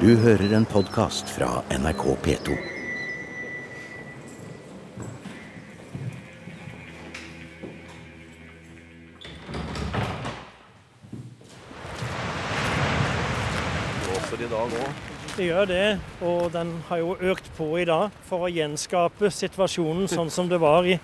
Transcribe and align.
Du 0.00 0.16
hører 0.16 0.52
en 0.54 0.64
podkast 0.64 1.30
fra 1.34 1.62
NRK 1.74 2.04
P2. 2.22 2.78
blåser 14.38 14.44
i 14.44 14.48
dag 14.50 14.62
òg. 14.62 14.72
Det 15.36 15.44
gjør 15.44 15.66
det, 15.66 15.98
og 16.22 16.52
den 16.52 16.82
har 16.88 16.96
jo 17.02 17.16
økt 17.32 17.50
på 17.56 17.78
i 17.78 17.84
dag 17.88 18.10
for 18.28 18.38
å 18.46 18.48
gjenskape 18.50 19.30
situasjonen 19.30 20.08
sånn 20.10 20.30
som 20.30 20.48
det 20.50 20.58
var 20.62 20.86
i 20.86 20.98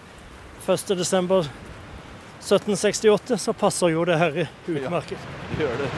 1.12.1768. 0.67 3.37
Så 3.39 3.53
passer 3.59 3.89
jo 3.95 4.05
det 4.05 4.19
her 4.19 4.49
utmerket. 4.67 5.19
Det 5.57 5.65
Gjør 5.65 5.77
det. 5.83 5.91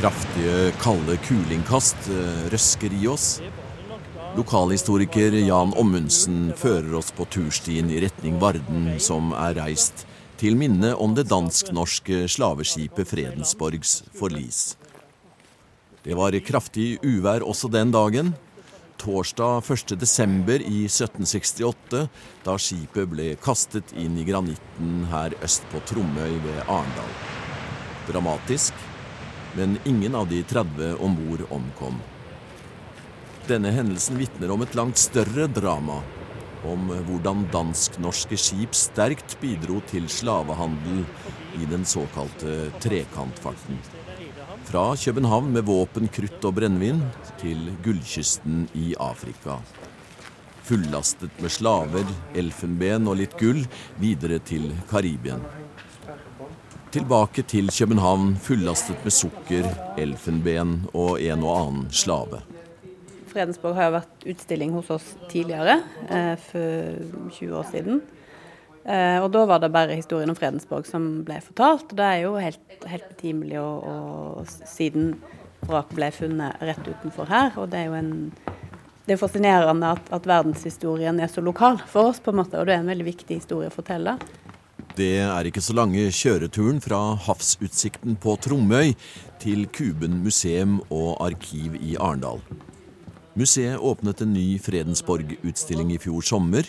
Kraftige, 0.00 0.72
kalde 0.82 1.16
kulingkast 1.24 2.08
eh, 2.10 2.46
røsker 2.52 2.92
i 2.92 3.06
oss. 3.08 3.38
Lokalhistoriker 4.34 5.36
Jan 5.38 5.74
Ommundsen 5.78 6.48
fører 6.58 6.96
oss 6.98 7.12
på 7.14 7.26
turstien 7.30 7.90
i 7.92 8.00
retning 8.02 8.40
Varden, 8.42 8.88
som 8.98 9.30
er 9.38 9.54
reist 9.60 10.02
til 10.40 10.58
minne 10.58 10.90
om 10.98 11.14
det 11.14 11.28
dansk-norske 11.30 12.24
slaveskipet 12.34 13.06
Fredensborgs 13.06 14.00
forlis. 14.18 14.74
Det 16.04 16.18
var 16.18 16.34
kraftig 16.44 16.98
uvær 17.06 17.46
også 17.46 17.70
den 17.72 17.94
dagen. 17.94 18.34
Torsdag 18.98 19.62
1.12. 19.62 20.58
i 20.66 20.84
1768, 20.88 22.02
da 22.44 22.58
skipet 22.58 23.08
ble 23.10 23.30
kastet 23.42 23.94
inn 23.96 24.18
i 24.18 24.26
granitten 24.26 25.06
her 25.12 25.38
øst 25.44 25.64
på 25.70 25.80
Tromøy 25.88 26.34
ved 26.44 26.60
Arendal. 26.66 27.14
Dramatisk, 28.10 28.74
men 29.56 29.78
ingen 29.84 30.14
av 30.14 30.28
de 30.28 30.42
30 30.42 30.96
om 31.00 31.16
bord 31.16 31.46
omkom. 31.50 32.00
Denne 33.48 33.70
hendelsen 33.76 34.16
vitner 34.18 34.50
om 34.54 34.62
et 34.64 34.74
langt 34.74 34.98
større 34.98 35.46
drama. 35.52 36.00
Om 36.64 36.88
hvordan 37.08 37.44
dansk-norske 37.52 38.38
skip 38.40 38.76
sterkt 38.78 39.36
bidro 39.42 39.82
til 39.90 40.08
slavehandel 40.08 41.02
i 41.60 41.68
den 41.68 41.84
såkalte 41.84 42.70
trekantfarten. 42.80 43.82
Fra 44.64 44.86
København 44.96 45.52
med 45.52 45.66
våpen, 45.68 46.08
krutt 46.08 46.44
og 46.48 46.56
brennevin 46.56 47.02
til 47.42 47.68
gullkysten 47.84 48.64
i 48.80 48.94
Afrika. 48.96 49.58
Fullastet 50.64 51.42
med 51.44 51.52
slaver, 51.52 52.08
elfenben 52.32 53.12
og 53.12 53.20
litt 53.20 53.36
gull 53.36 53.60
videre 54.00 54.40
til 54.40 54.70
Karibien. 54.88 55.44
Tilbake 56.94 57.42
til 57.50 57.72
København 57.74 58.36
fullastet 58.38 59.00
med 59.02 59.10
sukker, 59.10 59.64
elfenben 59.98 60.76
og 60.94 61.16
en 61.18 61.40
og 61.42 61.54
annen 61.56 61.88
slave. 61.90 62.38
Fredensborg 63.32 63.74
har 63.74 63.90
vært 63.96 64.26
utstilling 64.30 64.70
hos 64.76 64.92
oss 64.94 65.08
tidligere, 65.32 65.80
eh, 66.06 66.36
for 66.38 67.32
20 67.34 67.56
år 67.58 67.66
siden. 67.72 67.98
Eh, 68.86 69.18
og 69.18 69.32
da 69.34 69.42
var 69.44 69.58
det 69.58 69.72
bare 69.72 69.96
historien 69.98 70.30
om 70.30 70.36
Fredensborg 70.38 70.86
som 70.86 71.24
ble 71.24 71.40
fortalt. 71.42 71.90
og 71.90 71.96
Det 71.96 72.04
er 72.04 72.20
jo 72.22 72.36
helt, 72.36 72.86
helt 72.86 73.08
betimelig, 73.08 73.58
siden 74.64 75.16
vraket 75.66 75.96
ble 75.96 76.12
funnet 76.12 76.62
rett 76.62 76.86
utenfor 76.86 77.26
her. 77.26 77.58
Og 77.58 77.70
det 77.70 77.80
er 77.80 77.84
jo 77.86 77.98
en 77.98 78.32
det 79.06 79.12
er 79.12 79.16
fascinerende 79.16 79.90
at, 79.98 80.06
at 80.12 80.26
verdenshistorien 80.26 81.18
er 81.20 81.26
så 81.26 81.42
lokal 81.42 81.76
for 81.86 82.08
oss, 82.08 82.20
på 82.20 82.30
en 82.30 82.36
måte, 82.36 82.56
og 82.56 82.66
det 82.66 82.72
er 82.72 82.78
en 82.78 82.86
veldig 82.88 83.04
viktig 83.04 83.36
historie 83.42 83.68
å 83.68 83.74
fortelle. 83.74 84.16
Det 84.94 85.16
er 85.18 85.48
ikke 85.48 85.62
så 85.64 85.74
lange 85.74 86.04
kjøreturen 86.14 86.76
fra 86.78 87.16
havsutsikten 87.24 88.14
på 88.22 88.36
Tromøy 88.38 88.92
til 89.42 89.64
Kuben 89.74 90.20
museum 90.22 90.76
og 90.86 91.16
arkiv 91.24 91.74
i 91.82 91.96
Arendal. 91.98 92.38
Museet 93.34 93.82
åpnet 93.82 94.22
en 94.22 94.30
ny 94.36 94.44
Fredensborg-utstilling 94.62 95.90
i 95.96 95.98
fjor 95.98 96.22
sommer. 96.22 96.68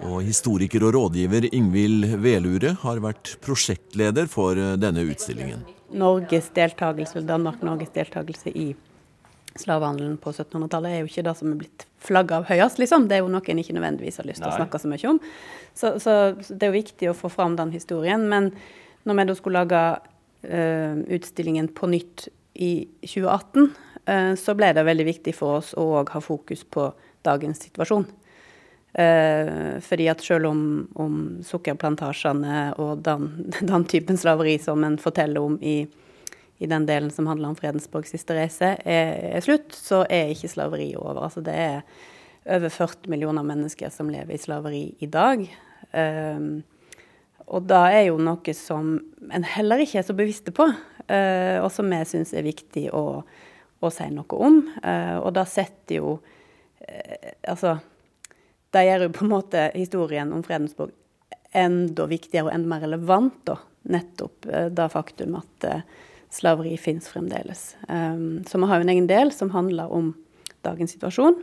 Og 0.00 0.22
historiker 0.24 0.86
og 0.88 0.94
rådgiver 0.96 1.50
Ingvild 1.52 2.06
Velure 2.22 2.72
har 2.86 3.02
vært 3.04 3.34
prosjektleder 3.44 4.30
for 4.32 4.56
denne 4.80 5.04
utstillingen. 5.10 5.66
Norges 5.92 6.48
deltakelse, 6.56 7.20
Danmark-Norges 7.28 7.92
deltakelse 7.92 8.54
i 8.56 8.70
slavehandelen 9.60 10.16
på 10.22 10.32
1700-tallet 10.32 10.94
er 10.94 11.00
jo 11.02 11.08
ikke 11.10 11.24
det 11.26 11.34
som 11.38 11.52
er 11.52 11.60
blitt 11.62 11.86
flagga 12.02 12.40
av 12.40 12.48
høyest, 12.48 12.78
liksom. 12.80 13.08
Det 13.08 13.18
er 13.18 13.24
jo 13.24 13.30
noe 13.32 13.42
en 13.52 13.62
ikke 13.62 13.74
nødvendigvis 13.76 14.20
har 14.20 14.28
lyst 14.28 14.42
til 14.42 14.50
å 14.50 14.56
snakke 14.56 14.80
så 14.80 14.90
mye 14.90 15.10
om. 15.10 15.18
Så, 15.74 15.94
så, 16.02 16.14
det 16.48 16.66
er 16.66 16.72
jo 16.72 16.78
viktig 16.78 17.10
å 17.10 17.16
få 17.16 17.30
fram 17.32 17.56
den 17.58 17.72
historien. 17.74 18.28
Men 18.30 18.52
når 19.08 19.18
vi 19.18 19.26
da 19.28 19.36
skulle 19.38 19.62
lage 19.64 19.82
uh, 19.98 21.02
utstillingen 21.18 21.70
på 21.74 21.90
nytt 21.90 22.28
i 22.58 22.72
2018, 23.02 23.68
uh, 24.10 24.32
så 24.38 24.56
ble 24.58 24.72
det 24.76 24.86
veldig 24.88 25.08
viktig 25.10 25.34
for 25.36 25.60
oss 25.60 25.74
å 25.78 25.88
ha 26.02 26.22
fokus 26.24 26.64
på 26.64 26.88
dagens 27.26 27.62
situasjon. 27.66 28.08
Uh, 28.98 29.78
fordi 29.84 30.08
at 30.10 30.22
selv 30.24 30.48
om, 30.50 30.60
om 30.98 31.16
sukkerplantasjene 31.46 32.68
og 32.82 33.04
den, 33.06 33.30
den 33.72 33.88
typen 33.90 34.18
slaveri 34.20 34.56
som 34.62 34.86
en 34.86 34.98
forteller 35.02 35.44
om 35.44 35.58
i, 35.62 35.82
i 36.58 36.66
den 36.66 36.86
delen 36.88 37.10
som 37.14 37.28
handler 37.30 37.52
om 37.52 37.58
Fredensborgs 37.58 38.10
siste 38.14 38.34
reise, 38.34 38.72
er, 38.82 39.12
er 39.36 39.44
slutt, 39.44 39.74
så 39.74 40.02
er 40.10 40.32
ikke 40.32 40.50
slaveri 40.50 40.88
over. 40.98 41.22
Altså 41.28 41.42
det 41.46 41.54
er 41.54 41.82
over 42.48 42.72
40 42.72 43.10
millioner 43.12 43.44
mennesker 43.46 43.92
som 43.94 44.10
lever 44.10 44.34
i 44.34 44.40
slaveri 44.42 44.82
i 44.98 45.08
dag. 45.12 45.44
Um, 45.92 46.62
og 47.48 47.68
da 47.68 47.86
er 47.92 48.08
jo 48.08 48.18
noe 48.20 48.54
som 48.56 48.96
en 49.32 49.46
heller 49.46 49.84
ikke 49.84 50.00
er 50.00 50.08
så 50.08 50.16
bevisste 50.16 50.52
på, 50.56 50.66
uh, 50.68 51.58
og 51.62 51.70
som 51.72 51.88
vi 51.92 52.00
syns 52.08 52.34
er 52.36 52.46
viktig 52.46 52.88
å, 52.96 53.04
å 53.80 53.92
si 53.94 54.08
noe 54.12 54.40
om. 54.48 54.58
Uh, 54.82 55.20
og 55.22 55.30
da 55.38 55.46
setter 55.48 56.00
jo 56.00 56.18
uh, 56.18 57.30
Altså 57.48 57.78
da 58.72 58.82
gjør 58.84 59.06
jo 59.06 59.12
på 59.16 59.24
en 59.24 59.30
måte 59.32 59.60
historien 59.72 60.32
om 60.36 60.42
Fredensborg 60.44 60.92
enda 61.56 62.04
viktigere 62.08 62.50
og 62.50 62.52
enda 62.52 62.68
mer 62.68 62.82
relevant, 62.84 63.38
da. 63.48 63.54
Nettopp 63.88 64.44
det 64.76 64.88
faktum 64.92 65.38
at 65.38 65.64
slaveri 66.30 66.76
fins 66.78 67.08
fremdeles. 67.08 67.76
Um, 67.88 68.44
så 68.48 68.58
vi 68.58 68.68
har 68.70 68.80
en 68.80 68.88
egen 68.88 69.06
del 69.08 69.32
som 69.32 69.50
handler 69.50 69.92
om 69.92 70.12
dagens 70.66 70.92
situasjon. 70.96 71.38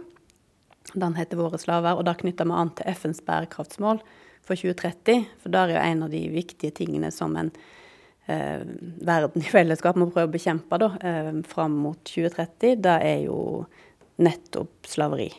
Den 0.94 1.16
heter 1.16 1.38
'Våre 1.38 1.58
slaver', 1.58 1.98
og 1.98 2.06
da 2.06 2.14
knytter 2.14 2.46
vi 2.46 2.52
an 2.52 2.70
til 2.70 2.86
FNs 2.94 3.22
bærekraftsmål 3.26 4.02
for 4.44 4.56
2030. 4.56 5.26
For 5.42 5.50
der 5.50 5.68
er 5.68 5.74
jo 5.74 5.92
en 5.92 6.04
av 6.04 6.10
de 6.10 6.30
viktige 6.30 6.72
tingene 6.72 7.12
som 7.12 7.36
en 7.36 7.52
eh, 8.28 8.62
verden 9.02 9.42
i 9.42 9.50
fellesskap 9.50 9.96
må 9.96 10.12
prøve 10.12 10.30
å 10.30 10.36
bekjempe 10.36 10.78
da, 10.78 10.92
eh, 11.02 11.42
fram 11.44 11.72
mot 11.72 12.04
2030. 12.04 12.76
Det 12.82 13.00
er 13.02 13.26
jo 13.26 13.66
nettopp 14.18 14.88
slaveri 14.88 15.34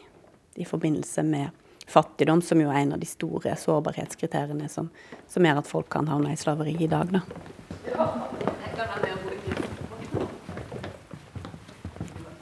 i 0.57 0.65
forbindelse 0.65 1.23
med 1.23 1.51
fattigdom, 1.87 2.43
som 2.43 2.61
jo 2.61 2.71
er 2.71 2.83
en 2.83 2.93
av 2.97 3.01
de 3.01 3.07
store 3.07 3.55
sårbarhetskriteriene 3.57 4.69
som, 4.69 4.91
som 5.29 5.45
gjør 5.47 5.63
at 5.63 5.71
folk 5.71 5.89
kan 5.93 6.09
havne 6.11 6.33
i 6.35 6.41
slaveri 6.41 6.75
i 6.83 6.91
dag. 6.91 7.15
Da. 7.15 7.23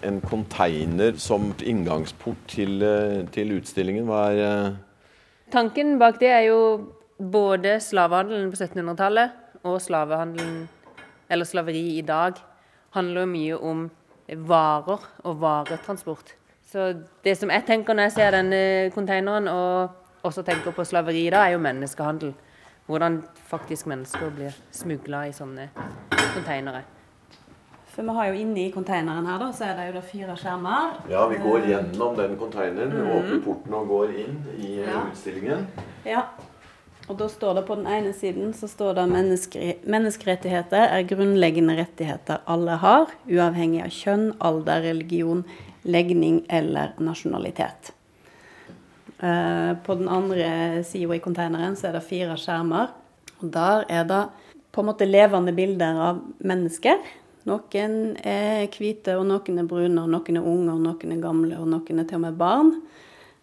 En 0.04 0.20
container 0.20 1.16
som 1.16 1.52
inngangsport 1.64 2.36
til, 2.48 2.82
eh, 2.82 3.24
til 3.32 3.56
utstillingen. 3.56 4.04
Hva 4.08 4.26
er 4.32 4.42
eh, 4.44 4.76
Tanken 5.52 5.98
bak 5.98 6.20
det 6.20 6.28
er 6.28 6.46
jo 6.48 6.60
både 7.18 7.78
slavehandelen 7.80 8.50
på 8.50 8.58
1700-tallet 8.58 9.30
og 9.64 9.80
slavehandelen, 9.80 10.68
eller 11.30 11.44
slaveri 11.44 11.98
i 11.98 12.02
dag, 12.02 12.40
handler 12.90 13.28
mye 13.28 13.58
om 13.58 13.90
varer 14.28 15.04
og 15.24 15.40
varetransport. 15.40 16.34
Så 16.64 16.94
det 17.24 17.36
som 17.38 17.50
jeg 17.50 17.64
tenker 17.66 17.94
når 17.94 18.08
jeg 18.08 18.16
ser 18.16 18.34
denne 18.34 18.90
containeren, 18.94 19.48
og 19.48 20.26
også 20.26 20.42
tenker 20.42 20.74
på 20.74 20.84
slaveri 20.84 21.28
da, 21.30 21.44
er 21.44 21.54
jo 21.54 21.62
menneskehandel. 21.62 22.34
Hvordan 22.86 23.22
faktisk 23.48 23.86
mennesker 23.86 24.32
blir 24.34 24.56
smugla 24.72 25.24
i 25.28 25.32
sånne 25.32 25.68
containere. 26.34 26.82
For 27.94 28.02
vi 28.02 28.14
har 28.16 28.26
jo 28.32 28.40
inne 28.42 28.64
i 28.64 28.70
konteineren 28.74 29.26
her, 29.28 29.38
da, 29.38 29.52
så 29.54 29.68
er 29.68 29.76
det 29.78 29.84
jo 29.86 29.92
da 29.94 30.00
fire 30.02 30.34
skjermer. 30.40 30.96
Ja, 31.12 31.26
vi 31.30 31.36
går 31.38 31.68
gjennom 31.70 32.16
den 32.18 32.34
konteineren, 32.40 32.90
mm. 32.90 33.12
åpner 33.18 33.42
porten 33.44 33.76
og 33.78 33.86
går 33.92 34.16
inn 34.24 34.40
i 34.58 34.72
eh, 34.80 34.88
Ja. 34.88 35.04
utstillingen. 35.12 35.66
Ja. 36.04 36.24
Og 37.08 37.18
da 37.20 37.28
står 37.28 37.54
det 37.58 37.66
på 37.68 37.76
den 37.76 37.86
ene 37.86 38.14
siden 38.16 38.54
så 38.56 38.66
står 38.66 38.94
det 38.96 39.02
menneskere 39.12 39.74
menneskerettigheter 39.84 40.86
er 40.88 41.04
grunnleggende 41.04 41.76
rettigheter 41.76 42.40
alle 42.48 42.78
har, 42.80 43.12
uavhengig 43.28 43.82
av 43.84 43.92
kjønn, 43.92 44.30
alder, 44.40 44.80
religion, 44.88 45.44
legning 45.84 46.40
eller 46.48 46.94
nasjonalitet. 46.98 47.92
Eh, 49.20 49.72
På 49.84 49.94
den 49.94 50.08
andre 50.08 50.82
sida 50.84 51.14
i 51.14 51.20
konteineren 51.22 51.76
så 51.76 51.90
er 51.90 51.98
det 51.98 52.06
fire 52.08 52.38
skjermer. 52.40 52.88
Og 53.42 53.52
der 53.52 53.84
er 53.88 54.08
det 54.08 54.22
på 54.72 54.80
en 54.82 54.88
måte 54.88 55.06
levende 55.06 55.52
bilder 55.54 56.00
av 56.08 56.24
mennesker. 56.40 56.98
Noen 57.44 57.96
er 58.24 58.66
hvite, 58.72 59.18
og 59.18 59.26
noen 59.28 59.60
er 59.60 59.68
brune, 59.68 60.00
og 60.00 60.12
noen 60.12 60.38
er 60.40 60.46
unge, 60.48 60.72
og 60.72 60.80
noen 60.84 61.12
er 61.12 61.20
gamle, 61.20 61.58
og 61.60 61.68
noen 61.68 62.00
er 62.00 62.08
til 62.08 62.20
og 62.20 62.24
med 62.24 62.38
barn. 62.40 62.70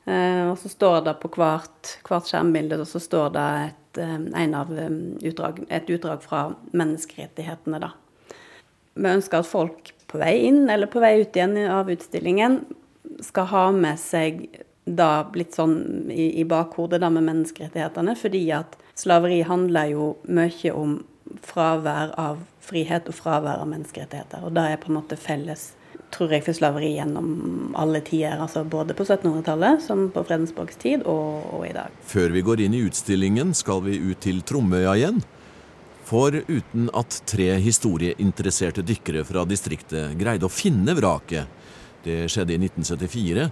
Eh, 0.09 0.47
og 0.49 0.57
så 0.57 0.71
står 0.71 1.03
det 1.05 1.19
på 1.21 1.29
hvert, 1.35 1.95
hvert 2.07 2.29
skjermbilde 2.29 2.79
så 2.89 3.01
står 3.01 3.33
det 3.35 3.47
et, 3.67 3.99
eh, 4.01 4.15
eh, 4.41 4.95
utdrag, 5.29 5.61
et 5.69 5.89
utdrag 5.93 6.23
fra 6.23 6.47
menneskerettighetene. 6.73 7.79
Da. 7.79 7.91
Vi 8.95 9.13
ønsker 9.13 9.39
at 9.39 9.51
folk 9.51 9.93
på 10.07 10.17
vei 10.17 10.47
inn 10.47 10.69
eller 10.69 10.87
på 10.87 10.99
vei 10.99 11.21
ut 11.21 11.37
igjen 11.37 11.55
av 11.69 11.89
utstillingen 11.89 12.63
skal 13.21 13.45
ha 13.45 13.71
med 13.71 13.99
seg 13.99 14.47
da 14.85 15.23
blitt 15.29 15.53
sånn 15.53 16.09
i, 16.09 16.41
i 16.41 16.43
bakhodet 16.43 16.99
da 17.03 17.11
med 17.13 17.27
menneskerettighetene, 17.27 18.15
fordi 18.17 18.47
at 18.55 18.75
slaveri 18.97 19.43
handler 19.45 19.93
jo 19.93 20.07
mye 20.25 20.73
om 20.73 20.97
fravær 21.45 22.15
av 22.19 22.41
frihet 22.63 23.07
og 23.09 23.17
fravær 23.17 23.61
av 23.61 23.69
menneskerettigheter. 23.71 24.43
Og 24.45 24.55
det 24.55 24.65
er 24.69 24.81
på 24.81 24.91
en 24.91 24.99
måte 24.99 25.17
felles, 25.19 25.71
tror 26.13 26.33
jeg, 26.35 26.45
for 26.45 26.57
slaveri 26.57 26.93
gjennom 26.95 27.75
alle 27.79 28.01
tider. 28.05 28.39
Altså 28.41 28.63
både 28.67 28.95
på 28.97 29.05
1700-tallet, 29.07 29.83
som 29.85 30.07
på 30.13 30.23
Fredensborgs 30.27 30.79
tid, 30.81 31.05
og, 31.09 31.45
og, 31.51 31.65
i 31.67 31.75
dag. 31.75 31.93
Før 32.07 32.35
vi 32.35 32.43
går 32.47 32.65
inn 32.65 32.77
i 32.77 32.83
utstillingen, 32.87 33.55
skal 33.57 33.83
vi 33.87 33.99
ut 34.11 34.21
til 34.23 34.43
Tromøya 34.47 34.97
igjen. 34.99 35.23
For 36.11 36.35
uten 36.35 36.89
at 36.97 37.21
tre 37.29 37.53
historieinteresserte 37.63 38.83
dykkere 38.83 39.23
fra 39.23 39.45
distriktet 39.47 40.17
greide 40.19 40.47
å 40.47 40.51
finne 40.51 40.95
vraket, 40.97 41.47
det 42.03 42.25
skjedde 42.33 42.55
i 42.55 42.61
1974, 42.65 43.45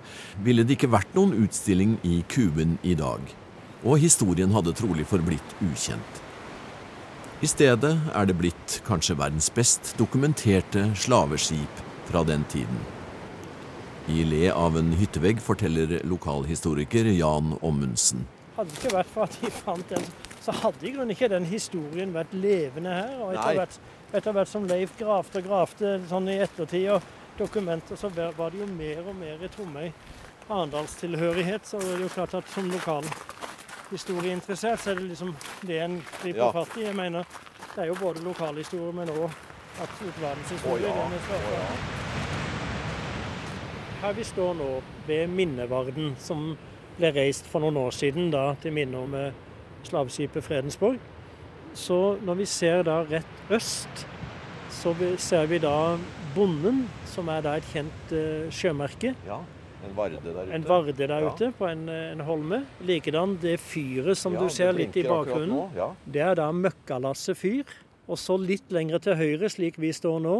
ville 0.44 0.66
det 0.66 0.76
ikke 0.76 0.90
vært 0.92 1.14
noen 1.16 1.36
utstilling 1.46 2.00
i 2.04 2.24
Kuben 2.28 2.80
i 2.82 2.96
dag. 2.98 3.22
Og 3.86 4.02
historien 4.02 4.52
hadde 4.52 4.76
trolig 4.76 5.06
forblitt 5.08 5.54
ukjent. 5.64 6.24
I 7.40 7.48
stedet 7.48 7.94
er 8.12 8.26
det 8.28 8.34
blitt 8.36 8.74
kanskje 8.84 9.16
verdens 9.16 9.46
best 9.56 9.94
dokumenterte 9.96 10.90
slaveskip 11.00 11.78
fra 12.10 12.26
den 12.28 12.44
tiden. 12.52 12.82
I 14.12 14.26
le 14.28 14.50
av 14.52 14.76
en 14.76 14.90
hyttevegg 15.00 15.40
forteller 15.40 16.02
lokalhistoriker 16.04 17.08
Jan 17.14 17.54
Ommundsen. 17.62 18.26
Hadde 18.58 18.74
det 18.74 18.82
ikke 18.82 18.92
vært 18.98 19.14
for 19.14 19.24
at 19.30 19.40
de 19.40 19.54
fant 19.56 19.94
den, 19.94 20.10
så 20.44 20.58
hadde 20.66 20.84
i 20.84 20.92
grunnen 20.92 21.16
ikke 21.16 21.32
den 21.32 21.48
historien 21.48 22.12
vært 22.12 22.36
levende 22.36 22.98
her. 22.98 23.16
Og 23.24 23.32
etter 23.32 23.62
hvert, 23.62 23.80
etter 24.12 24.36
hvert 24.36 24.52
som 24.52 24.68
Leif 24.68 25.00
gravde 25.00 25.40
og 25.40 25.48
gravde 25.48 25.96
sånn 26.12 26.28
i 26.28 26.40
ettertid 26.44 26.90
og 26.98 27.10
dokumenter, 27.40 27.96
så 28.04 28.12
var 28.12 28.52
det 28.52 28.66
jo 28.66 28.72
mer 28.74 29.06
og 29.06 29.16
mer 29.16 29.40
i 29.40 29.54
Tromøy 29.56 29.94
Arendalstilhørighet. 30.50 31.72
Så 31.72 31.80
det 31.86 31.96
er 31.96 32.04
jo 32.04 32.16
klart 32.20 32.36
at 32.42 32.52
som 32.52 32.68
lokal 32.68 33.08
historieinteressert, 33.92 34.80
så 34.80 34.92
er 34.92 35.00
det 35.00 35.10
liksom 35.10 35.36
det 35.68 35.80
en 35.84 36.00
griper 36.22 36.44
ja. 36.44 36.52
fatt 36.54 36.78
i. 36.78 36.86
Jeg 36.86 36.96
mener, 36.96 37.24
det 37.76 37.84
er 37.84 37.90
jo 37.90 37.98
både 38.00 38.24
lokalhistorie, 38.26 38.94
men 38.96 39.10
òg 39.14 39.30
at 39.80 40.00
verdenshistorie. 40.22 40.90
Oh, 40.90 40.98
ja. 40.98 41.06
oh, 41.06 41.52
ja. 41.54 41.66
Her 44.02 44.14
vi 44.16 44.24
står 44.24 44.54
nå, 44.56 44.70
ved 45.08 45.28
Minnevarden, 45.28 46.16
som 46.20 46.54
ble 46.98 47.12
reist 47.16 47.48
for 47.48 47.64
noen 47.64 47.78
år 47.80 47.96
siden 47.96 48.32
da, 48.34 48.54
til 48.62 48.76
minne 48.76 49.00
om 49.00 49.16
eh, 49.16 49.36
slaveskipet 49.88 50.44
Fredensborg. 50.44 51.00
Så 51.78 52.18
når 52.26 52.42
vi 52.42 52.48
ser 52.50 52.84
da 52.88 53.02
rett 53.08 53.52
øst, 53.54 54.08
så 54.74 54.94
ser 55.18 55.46
vi 55.52 55.60
da 55.62 55.98
Bonden, 56.36 56.84
som 57.10 57.30
er 57.32 57.42
da 57.46 57.56
et 57.58 57.68
kjent 57.74 58.12
uh, 58.14 58.50
sjømerke. 58.54 59.16
Ja. 59.26 59.40
En 59.86 59.94
varde 59.96 60.20
der 60.24 60.42
ute. 60.42 60.56
En 60.56 60.66
varde 60.68 60.96
der 60.98 61.28
ute 61.28 61.50
ja. 61.50 61.54
på 61.56 61.68
en, 61.70 61.86
en, 61.90 62.24
holme. 62.28 62.64
Likedan 62.86 63.38
det 63.42 63.58
fyret 63.64 64.20
som 64.20 64.36
ja, 64.36 64.42
du 64.44 64.52
ser 64.54 64.74
litt 64.76 64.98
i 65.00 65.06
bakgrunnen. 65.08 65.70
Ja. 65.78 65.94
Det 66.04 66.26
er 66.26 66.36
da 66.40 66.50
Møkkalasset 66.56 67.40
fyr. 67.40 67.78
Og 68.10 68.18
så 68.18 68.40
litt 68.42 68.72
lenger 68.74 69.02
til 69.06 69.18
høyre, 69.20 69.50
slik 69.54 69.78
vi 69.78 69.92
står 69.94 70.18
nå, 70.24 70.36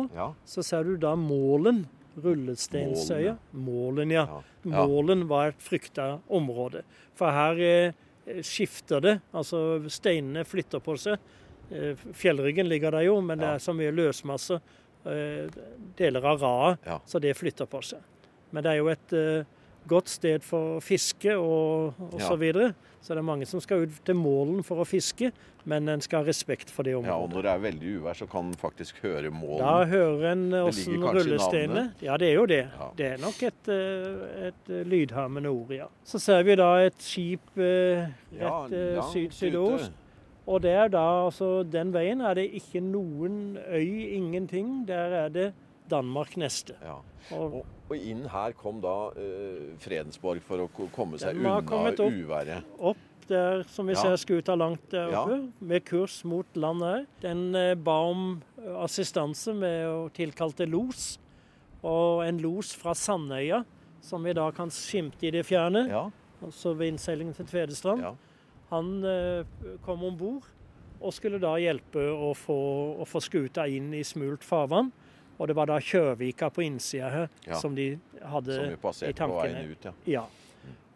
så 0.50 0.64
ser 0.66 0.88
du 0.88 0.96
da 0.98 1.14
Målen. 1.20 1.86
Rullesteinsøya. 2.20 3.36
Målen, 3.52 4.12
ja. 4.12 4.26
Målen 4.64 5.28
var 5.30 5.54
et 5.54 5.62
frykta 5.64 6.18
område. 6.28 6.82
For 7.16 7.32
her 7.32 7.62
eh, 7.64 8.42
skifter 8.44 9.04
det. 9.06 9.16
Altså 9.32 9.62
steinene 9.94 10.44
flytter 10.48 10.84
på 10.84 10.98
seg. 11.00 11.22
Eh, 11.70 11.94
fjellryggen 12.18 12.68
ligger 12.68 12.98
der 12.98 13.08
jo, 13.08 13.20
men 13.22 13.40
det 13.40 13.54
er 13.54 13.64
så 13.64 13.76
mye 13.78 13.94
løsmasse. 13.96 14.60
Eh, 15.08 15.60
deler 15.96 16.26
av 16.34 16.42
raet, 16.44 16.90
så 17.08 17.22
det 17.24 17.38
flytter 17.40 17.70
på 17.70 17.80
seg. 17.94 18.02
Men 18.52 18.66
det 18.66 18.72
er 18.74 18.82
jo 18.82 18.90
et 18.92 19.16
uh, 19.16 19.60
godt 19.90 20.10
sted 20.10 20.46
for 20.46 20.80
fiske 20.84 21.36
og 21.38 21.94
osv. 22.12 22.20
Så, 22.22 22.36
videre. 22.36 22.74
så 23.02 23.14
det 23.14 23.22
er 23.22 23.28
mange 23.28 23.46
som 23.50 23.62
skal 23.64 23.86
ut 23.86 24.02
til 24.06 24.18
Målen 24.18 24.64
for 24.66 24.84
å 24.84 24.88
fiske, 24.88 25.32
men 25.70 25.90
en 25.92 26.02
skal 26.02 26.24
ha 26.24 26.30
respekt 26.30 26.72
for 26.74 26.88
det 26.88 26.96
området. 26.98 27.14
Ja, 27.14 27.24
og 27.24 27.34
Når 27.34 27.46
det 27.46 27.52
er 27.52 27.64
veldig 27.64 27.94
uvær, 28.00 28.18
så 28.18 28.28
kan 28.30 28.52
en 28.52 28.60
faktisk 28.60 29.02
høre 29.04 29.32
Målen. 29.34 29.64
Da 29.64 29.86
hører 29.90 30.32
en 30.32 30.44
åssen 30.62 31.04
rullesteinene 31.04 31.86
Ja, 32.06 32.18
det 32.18 32.32
er 32.32 32.36
jo 32.38 32.46
det. 32.50 32.62
Ja. 32.68 32.90
Det 32.98 33.08
er 33.14 33.24
nok 33.24 33.42
et, 33.50 33.72
eh, 33.74 34.50
et 34.50 34.74
eh, 34.74 35.50
ord, 35.50 35.74
ja. 35.74 35.88
Så 36.04 36.20
ser 36.20 36.44
vi 36.44 36.56
da 36.56 36.70
et 36.86 37.02
skip 37.02 37.58
rett 37.58 38.38
ja, 38.40 39.10
syd-sydost. 39.14 39.92
Og 40.50 40.64
der 40.64 40.88
da, 40.90 41.26
altså 41.28 41.62
den 41.62 41.92
veien 41.94 42.22
er 42.26 42.34
det 42.40 42.48
ikke 42.58 42.82
noen 42.82 43.58
øy, 43.70 44.16
ingenting. 44.18 44.88
Der 44.88 45.14
er 45.26 45.30
det 45.30 45.52
Danmark 45.90 46.36
neste. 46.40 46.76
Ja. 46.84 46.98
Og, 47.36 47.62
og, 47.90 47.94
inn 47.98 48.26
her 48.32 48.56
kom 48.58 48.80
da 48.84 48.96
uh, 49.14 49.70
Fredensborg 49.84 50.44
for 50.46 50.66
å 50.66 50.90
komme 50.96 51.20
seg 51.22 51.40
unna 51.40 51.60
uværet. 52.10 52.68
Opp 52.80 53.06
der, 53.30 53.64
som 53.70 53.90
vi 53.90 53.94
ja. 53.94 54.02
ser 54.02 54.16
skuta 54.18 54.56
langt 54.58 54.88
der 54.90 55.12
oppe, 55.14 55.38
ja. 55.38 55.66
med 55.72 55.86
kurs 55.86 56.22
mot 56.26 56.58
land 56.58 56.86
her. 56.86 57.04
Den 57.22 57.50
uh, 57.58 57.74
ba 57.78 58.00
om 58.10 58.40
assistanse 58.82 59.54
med 59.58 59.84
å 59.90 60.08
tilkalte 60.16 60.70
los. 60.70 61.12
Og 61.86 62.26
en 62.26 62.42
los 62.44 62.74
fra 62.76 62.96
Sandøya, 62.98 63.62
som 64.04 64.26
vi 64.26 64.34
da 64.36 64.50
kan 64.56 64.72
skimte 64.74 65.30
i 65.30 65.34
det 65.36 65.46
fjerne. 65.48 65.86
Ja. 65.92 66.08
Altså 66.44 66.74
ved 66.78 66.94
innseilingen 66.94 67.36
til 67.36 67.48
Tvedestrand. 67.50 68.18
Han 68.70 68.96
uh, 69.04 69.76
kom 69.86 70.04
om 70.08 70.18
bord 70.18 70.48
og 71.00 71.16
skulle 71.16 71.40
da 71.40 71.54
hjelpe 71.62 72.02
å 72.12 72.34
få, 72.36 72.60
å 73.00 73.06
få 73.08 73.22
skuta 73.24 73.66
inn 73.72 73.94
i 73.96 74.04
smult 74.08 74.44
farvann. 74.46 74.92
Og 75.40 75.48
det 75.48 75.56
var 75.56 75.70
da 75.72 75.80
Kjørvika 75.80 76.50
på 76.52 76.66
innsida 76.66 77.10
her 77.14 77.30
ja. 77.48 77.56
som 77.62 77.76
de 77.76 77.94
hadde 78.28 78.60
i 79.08 79.14
tankene. 79.16 79.64
Ut, 79.72 79.88
ja. 79.88 79.94
ja. 80.20 80.26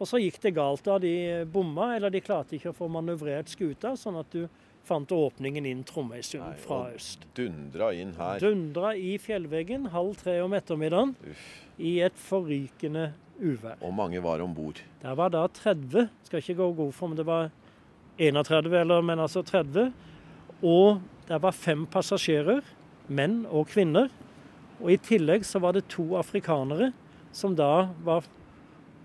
Og 0.01 0.10
så 0.10 0.19
gikk 0.19 0.42
det 0.44 0.51
galt 0.57 0.84
da. 0.84 0.98
De 1.00 1.16
bomma, 1.48 1.94
eller 1.95 2.12
de 2.12 2.19
klarte 2.24 2.57
ikke 2.57 2.74
å 2.74 2.75
få 2.75 2.90
manøvrert 2.92 3.51
skuta, 3.54 3.94
sånn 4.00 4.19
at 4.19 4.36
du 4.36 4.44
fant 4.84 5.12
åpningen 5.16 5.63
inn 5.69 5.84
Tromøysund 5.88 6.57
fra 6.60 6.90
øst. 6.92 7.24
Dundra 7.38 7.94
inn 7.95 8.12
her. 8.18 8.42
Dundra 8.44 8.94
i 9.00 9.16
fjellveggen 9.22 9.88
halv 9.94 10.18
tre 10.19 10.42
om 10.44 10.56
ettermiddagen 10.57 11.16
Uff. 11.31 11.45
i 11.80 11.95
et 12.04 12.18
forrykende 12.19 13.13
uvær. 13.40 13.80
Og 13.80 13.94
mange 13.95 14.19
var 14.24 14.44
om 14.44 14.51
bord? 14.56 14.81
Der 15.01 15.16
var 15.16 15.31
da 15.31 15.45
30. 15.48 16.10
Skal 16.28 16.44
ikke 16.44 16.60
gå 16.60 16.72
god 16.81 16.92
for 16.98 17.12
om 17.12 17.16
det 17.16 17.25
var 17.28 17.54
31, 18.19 18.75
eller, 18.81 19.01
men 19.01 19.24
altså 19.24 19.42
30. 19.42 19.94
Og 20.63 21.00
der 21.30 21.40
var 21.40 21.56
fem 21.56 21.88
passasjerer, 21.88 22.62
menn 23.07 23.45
og 23.48 23.72
kvinner. 23.72 24.12
Og 24.83 24.91
I 24.91 25.00
tillegg 25.00 25.45
så 25.47 25.62
var 25.63 25.77
det 25.77 25.88
to 25.91 26.03
afrikanere 26.19 26.92
som 27.33 27.56
da 27.56 27.87
var 28.04 28.28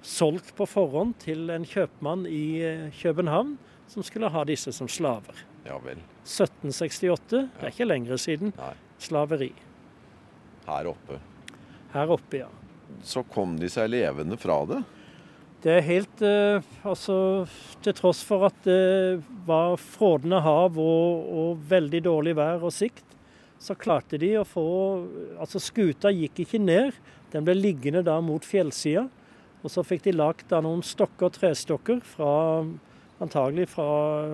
solgt 0.02 0.50
på 0.58 0.66
forhånd 0.66 1.14
til 1.22 1.48
en 1.54 1.64
kjøpmann 1.66 2.26
i 2.26 2.60
eh, 2.66 2.88
København, 2.98 3.54
som 3.88 4.02
skulle 4.02 4.30
ha 4.34 4.42
disse 4.46 4.74
som 4.74 4.90
slaver. 4.90 5.38
Ja 5.66 5.78
vel. 5.84 6.02
1768, 6.26 7.30
det 7.30 7.62
er 7.62 7.72
ikke 7.72 7.88
lenger 7.88 8.20
siden. 8.20 8.52
Nei. 8.58 8.74
Slaveri. 8.98 9.52
Her 10.66 10.90
oppe. 10.90 11.18
Her 11.94 12.10
oppe, 12.12 12.42
ja. 12.42 12.50
Så 13.06 13.22
kom 13.30 13.56
de 13.60 13.70
seg 13.70 13.90
levende 13.92 14.38
fra 14.40 14.58
det? 14.68 14.82
Det 15.62 15.72
er 15.74 15.86
helt 15.86 16.22
eh, 16.24 16.66
Altså, 16.86 17.46
til 17.82 17.94
tross 17.98 18.20
for 18.26 18.46
at 18.50 18.58
det 18.66 19.22
var 19.46 19.78
frådende 19.80 20.42
hav 20.42 20.78
og, 20.78 21.30
og 21.38 21.62
veldig 21.70 22.02
dårlig 22.06 22.34
vær 22.38 22.66
og 22.66 22.74
sikt, 22.74 23.07
så 23.58 23.74
klarte 23.74 24.18
de 24.20 24.36
å 24.38 24.46
få 24.46 24.66
Altså 25.38 25.60
skuta 25.62 26.12
gikk 26.14 26.44
ikke 26.44 26.60
ned, 26.62 26.96
den 27.32 27.46
ble 27.46 27.56
liggende 27.58 28.04
da 28.06 28.18
mot 28.24 28.44
fjellsida. 28.46 29.06
Og 29.62 29.72
så 29.72 29.82
fikk 29.86 30.04
de 30.06 30.14
lagt 30.14 30.52
noen 30.54 30.84
stokker, 30.86 31.32
trestokker, 31.34 31.98
fra, 32.06 32.62
antagelig 33.22 33.68
fra 33.72 33.88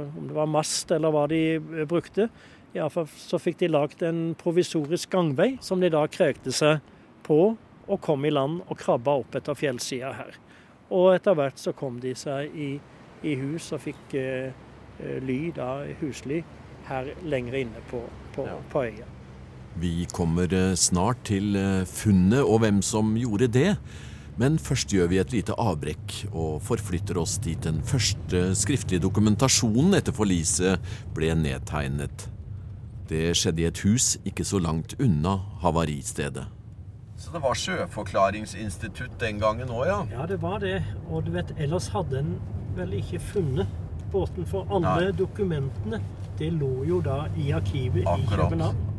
om 0.05 0.29
det 0.29 0.37
var 0.37 0.51
mast 0.51 0.93
eller 0.93 1.15
hva 1.15 1.25
de 1.31 1.43
eh, 1.57 1.87
brukte. 1.89 2.29
Iallfall 2.75 3.09
så 3.09 3.39
fikk 3.41 3.61
de 3.63 3.71
lagt 3.71 4.03
en 4.05 4.35
provisorisk 4.39 5.13
gangvei 5.15 5.55
som 5.65 5.81
de 5.81 5.93
da 5.95 6.05
krekte 6.11 6.53
seg 6.53 6.83
på 7.25 7.55
og 7.85 8.01
kom 8.05 8.25
i 8.25 8.33
land 8.33 8.63
og 8.67 8.79
krabba 8.81 9.17
opp 9.23 9.37
etter 9.39 9.57
fjellsida 9.57 10.13
her. 10.19 10.37
Og 10.93 11.15
etter 11.15 11.37
hvert 11.39 11.61
så 11.61 11.73
kom 11.77 12.01
de 12.03 12.13
seg 12.19 12.53
i, 12.53 12.71
i 13.25 13.35
hus 13.41 13.73
og 13.73 13.85
fikk 13.87 14.19
eh, 14.21 14.53
eh 15.01 15.19
ly, 15.25 15.41
da 15.57 15.85
husly, 16.01 16.43
her 16.89 17.15
lenger 17.25 17.61
inne 17.65 17.85
på, 17.91 18.05
på, 18.37 18.49
ja. 18.49 18.61
på 18.71 18.85
øya. 18.85 19.14
Vi 19.81 20.07
kommer 20.15 20.53
eh, 20.55 20.75
snart 20.79 21.25
til 21.27 21.57
eh, 21.59 21.85
funnet 21.89 22.45
og 22.45 22.61
hvem 22.63 22.81
som 22.85 23.15
gjorde 23.19 23.49
det. 23.51 23.71
Men 24.39 24.59
først 24.59 24.91
gjør 24.91 25.11
vi 25.13 25.19
et 25.23 25.33
lite 25.35 25.55
avbrekk 25.59 26.15
og 26.33 26.63
forflytter 26.67 27.19
oss 27.21 27.37
dit 27.43 27.61
den 27.63 27.81
første 27.87 28.49
skriftlige 28.59 29.03
dokumentasjonen 29.05 29.95
etter 29.99 30.15
forliset 30.15 30.83
ble 31.15 31.31
nedtegnet. 31.39 32.29
Det 33.11 33.29
skjedde 33.39 33.63
i 33.63 33.69
et 33.69 33.83
hus 33.85 34.15
ikke 34.27 34.47
så 34.47 34.59
langt 34.63 34.97
unna 34.99 35.37
havaristedet. 35.63 36.49
Så 37.21 37.31
det 37.31 37.43
var 37.45 37.55
Sjøforklaringsinstitutt 37.55 39.15
den 39.21 39.39
gangen 39.43 39.71
òg, 39.71 39.85
ja? 39.87 40.01
Ja, 40.11 40.27
det 40.27 40.41
var 40.43 40.59
det. 40.65 40.81
Og 41.07 41.29
du 41.29 41.31
vet, 41.37 41.53
ellers 41.63 41.87
hadde 41.95 42.25
en 42.25 42.35
vel 42.75 42.97
ikke 42.99 43.21
funnet 43.23 43.71
båten, 44.11 44.47
for 44.47 44.67
alle 44.71 45.11
Nei. 45.11 45.15
dokumentene 45.19 46.03
det 46.39 46.51
lå 46.59 46.73
jo 46.89 46.99
da 47.05 47.25
i 47.39 47.53
arkivet 47.55 48.03
Akkurat. 48.03 48.27
i 48.27 48.35
København. 48.35 48.94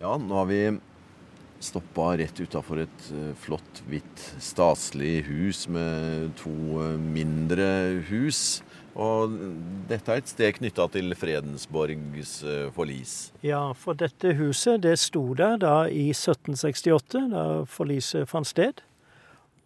Ja, 0.00 0.14
nå 0.16 0.34
har 0.34 0.46
vi 0.48 0.78
stoppa 1.60 2.14
rett 2.16 2.38
utafor 2.40 2.78
et 2.80 3.02
uh, 3.12 3.34
flott, 3.36 3.82
hvitt, 3.84 4.22
staselig 4.40 5.26
hus 5.26 5.66
med 5.68 6.30
to 6.40 6.52
uh, 6.80 6.94
mindre 6.96 8.00
hus. 8.08 8.62
Og 8.96 9.36
dette 9.90 10.08
er 10.08 10.22
et 10.22 10.32
sted 10.32 10.56
knytta 10.56 10.88
til 10.96 11.12
Fredensborgs 11.20 12.32
uh, 12.48 12.70
forlis. 12.72 13.14
Ja, 13.44 13.74
for 13.76 13.92
dette 13.92 14.32
huset 14.40 14.80
det 14.88 14.96
sto 15.04 15.26
der 15.36 15.60
da 15.60 15.76
i 15.92 16.08
1768, 16.14 17.28
da 17.36 17.46
forliset 17.68 18.32
fant 18.32 18.48
sted. 18.48 18.80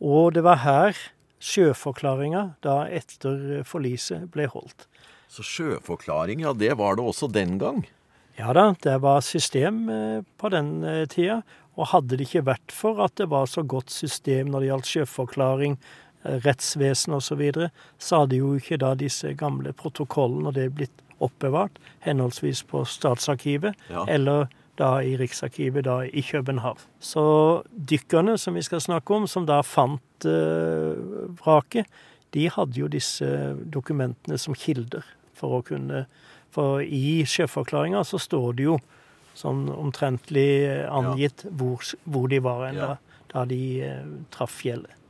Og 0.03 0.35
det 0.35 0.43
var 0.43 0.65
her 0.67 0.99
sjøforklaringa 1.39 2.57
da 2.67 2.81
etter 2.91 3.63
forliset 3.71 4.27
ble 4.35 4.51
holdt. 4.51 4.89
Så 5.31 5.47
sjøforklaring, 5.47 6.43
ja 6.43 6.59
det 6.59 6.75
var 6.83 6.99
det 6.99 7.07
også 7.07 7.31
den 7.31 7.61
gang? 7.63 7.87
Ja 8.39 8.53
da, 8.57 8.73
det 8.83 8.97
var 9.05 9.23
system 9.23 9.85
på 10.41 10.49
den 10.51 10.73
tida. 11.13 11.43
Og 11.75 11.91
hadde 11.91 12.19
det 12.19 12.29
ikke 12.29 12.47
vært 12.47 12.75
for 12.75 13.03
at 13.05 13.17
det 13.19 13.29
var 13.33 13.49
så 13.51 13.65
godt 13.67 13.93
system 13.93 14.53
når 14.53 14.63
det 14.63 14.71
gjaldt 14.71 14.91
sjøforklaring, 14.93 15.79
eh, 16.25 16.37
rettsvesen 16.47 17.17
osv., 17.17 17.29
så, 17.29 17.39
videre, 17.41 17.71
så 17.99 18.23
hadde 18.23 18.43
jo 18.43 18.55
ikke 18.59 18.79
da 18.83 18.95
disse 18.99 19.35
gamle 19.39 19.75
protokollene 19.77 20.51
og 20.51 20.59
det 20.59 20.71
blitt 20.75 21.03
oppbevart, 21.23 21.79
henholdsvis 22.05 22.65
på 22.69 22.83
Statsarkivet 22.89 23.79
ja. 23.91 24.05
eller 24.11 24.51
da 24.79 24.97
i 25.07 25.15
Riksarkivet 25.17 25.87
da 25.87 26.01
i 26.05 26.23
København. 26.27 26.81
Så 26.99 27.25
dykkerne 27.71 28.35
som 28.39 28.59
vi 28.59 28.65
skal 28.67 28.83
snakke 28.83 29.15
om, 29.15 29.29
som 29.31 29.47
da 29.47 29.61
fant 29.63 30.27
eh, 30.27 30.95
vraket, 31.39 31.91
de 32.35 32.49
hadde 32.51 32.81
jo 32.81 32.91
disse 32.91 33.27
dokumentene 33.71 34.39
som 34.43 34.57
kilder 34.59 35.07
for 35.39 35.61
å 35.61 35.67
kunne 35.67 36.05
For 36.55 36.83
i 36.83 37.25
sjøforklaringa 37.27 38.05
så 38.07 38.21
står 38.23 38.59
det 38.59 38.69
jo 38.69 38.79
sånn 39.35 39.67
omtrentlig 39.75 40.49
angitt 40.87 41.47
hvor, 41.51 41.83
hvor, 42.05 42.29
de 42.31 42.39
var 42.45 42.69
hen 42.69 42.79
da, 42.79 42.93
da, 43.33 43.43
de 43.51 43.63
uh, 43.83 44.13
traff 44.35 44.61
fjellet. 44.63 45.01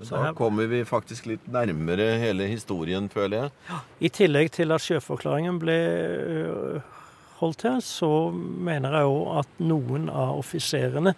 Så 0.00 0.16
da 0.20 0.32
kommer 0.36 0.68
vi 0.70 0.82
faktisk 0.86 1.26
litt 1.28 1.46
nærmere 1.50 2.14
hele 2.20 2.46
historien, 2.48 3.08
føler 3.12 3.46
jeg. 3.46 3.80
I 4.06 4.10
tillegg 4.12 4.52
til 4.54 4.72
at 4.72 4.84
sjøforklaringen 4.84 5.58
ble 5.60 5.76
uh, 5.76 6.92
holdt 7.40 7.66
her, 7.68 7.80
så 7.84 8.28
mener 8.32 8.96
jeg 8.96 9.10
òg 9.12 9.32
at 9.42 9.64
noen 9.64 10.08
av 10.12 10.38
offiserene 10.40 11.16